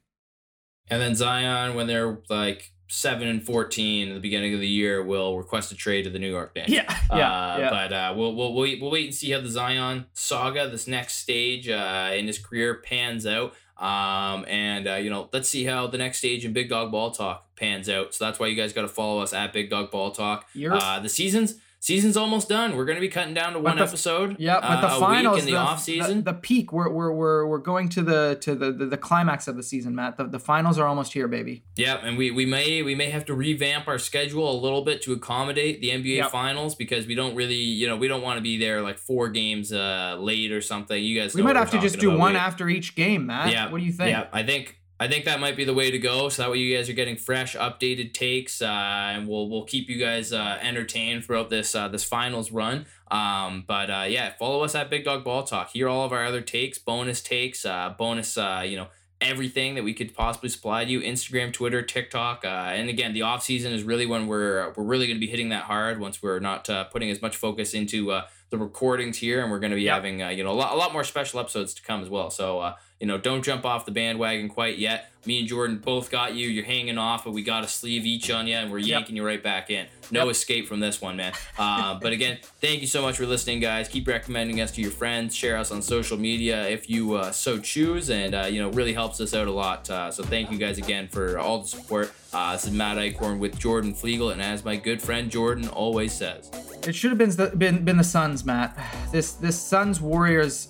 [0.90, 5.03] And then Zion, when they're like seven and fourteen at the beginning of the year,
[5.03, 6.70] will request a trade to the New York Knicks.
[6.70, 7.70] Yeah, yeah, Uh, yeah.
[7.70, 8.80] But uh, we'll, we'll wait.
[8.80, 12.76] We'll wait and see how the Zion saga, this next stage uh, in his career,
[12.76, 13.55] pans out.
[13.79, 17.11] Um, and uh, you know, let's see how the next stage in Big Dog Ball
[17.12, 18.14] Talk pans out.
[18.14, 20.47] So that's why you guys got to follow us at Big Dog Ball Talk.
[20.74, 22.76] Uh, the season's season's almost done.
[22.76, 24.37] We're gonna be cutting down to one the- episode.
[24.39, 26.24] yeah, but the uh, finals, week in the, off season.
[26.24, 26.72] the, the peak.
[26.72, 29.95] We're, we're we're we're going to the to the the, the climax of the season,
[29.95, 30.16] Matt.
[30.16, 31.62] The, the finals are almost here, baby.
[31.76, 35.03] Yeah, and we, we may we may have to revamp our schedule a little bit
[35.03, 36.31] to accommodate the NBA Yep.
[36.31, 39.29] finals because we don't really you know we don't want to be there like four
[39.29, 41.03] games uh late or something.
[41.03, 42.18] You guys, We might have to just do about.
[42.18, 43.53] one We- after each game, Matt.
[43.53, 44.11] Yeah, What do you think?
[44.11, 46.28] Yeah, I think I think that might be the way to go.
[46.28, 49.88] So that way you guys are getting fresh, updated takes, uh, and we'll we'll keep
[49.88, 52.86] you guys uh, entertained throughout this uh, this finals run.
[53.11, 55.70] Um, but uh, yeah, follow us at Big Dog Ball Talk.
[55.70, 58.88] Hear all of our other takes, bonus takes, uh, bonus uh, you know
[59.20, 63.20] everything that we could possibly supply to you instagram twitter tiktok uh, and again the
[63.22, 66.22] off season is really when we're we're really going to be hitting that hard once
[66.22, 69.72] we're not uh, putting as much focus into uh, the recordings here and we're going
[69.72, 69.94] to be Yep.
[69.94, 72.30] having uh, you know a lot, a lot more special episodes to come as well
[72.30, 76.11] so uh, you know don't jump off the bandwagon quite yet me and jordan both
[76.11, 78.79] got you you're hanging off but we got a sleeve each on you and we're
[78.79, 78.89] Yep.
[78.89, 80.31] yanking you right back in no Yep.
[80.31, 83.89] escape from this one man uh, but again thank you so much for listening guys
[83.89, 87.59] keep recommending us to your friends share us on social media if you uh, so
[87.59, 90.59] choose and uh, you know really helps us out a lot uh, so thank you
[90.59, 94.41] guys again for all the support uh, this is matt eichhorn with jordan flegel and
[94.41, 96.51] as my good friend jordan always says
[96.87, 98.79] It should have been the been, been the Suns, Matt.
[99.12, 100.69] This this Suns Warriors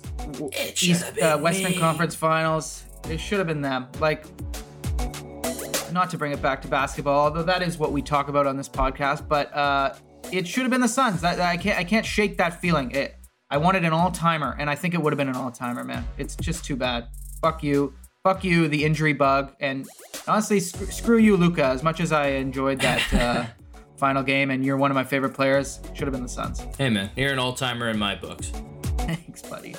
[0.81, 1.77] East uh, Western me.
[1.77, 2.83] Conference Finals.
[3.07, 3.87] It should have been them.
[3.99, 4.25] Like,
[5.91, 8.57] not to bring it back to basketball, although that is what we talk about on
[8.57, 9.27] this podcast.
[9.27, 9.93] But uh,
[10.31, 11.21] it should have been the Suns.
[11.21, 12.91] That, I can't I can't shake that feeling.
[12.91, 13.15] It,
[13.49, 15.83] I wanted an all timer, and I think it would have been an all timer,
[15.83, 16.05] man.
[16.17, 17.07] It's just too bad.
[17.41, 17.93] Fuck you,
[18.23, 19.87] fuck you, the injury bug, and
[20.27, 21.65] honestly, sc- screw you, Luka.
[21.65, 23.45] As much as I enjoyed that uh,
[23.97, 26.63] final game, and you're one of my favorite players, should have been the Suns.
[26.77, 28.49] Hey man, you're an all timer in my books.
[28.99, 29.73] Thanks, buddy.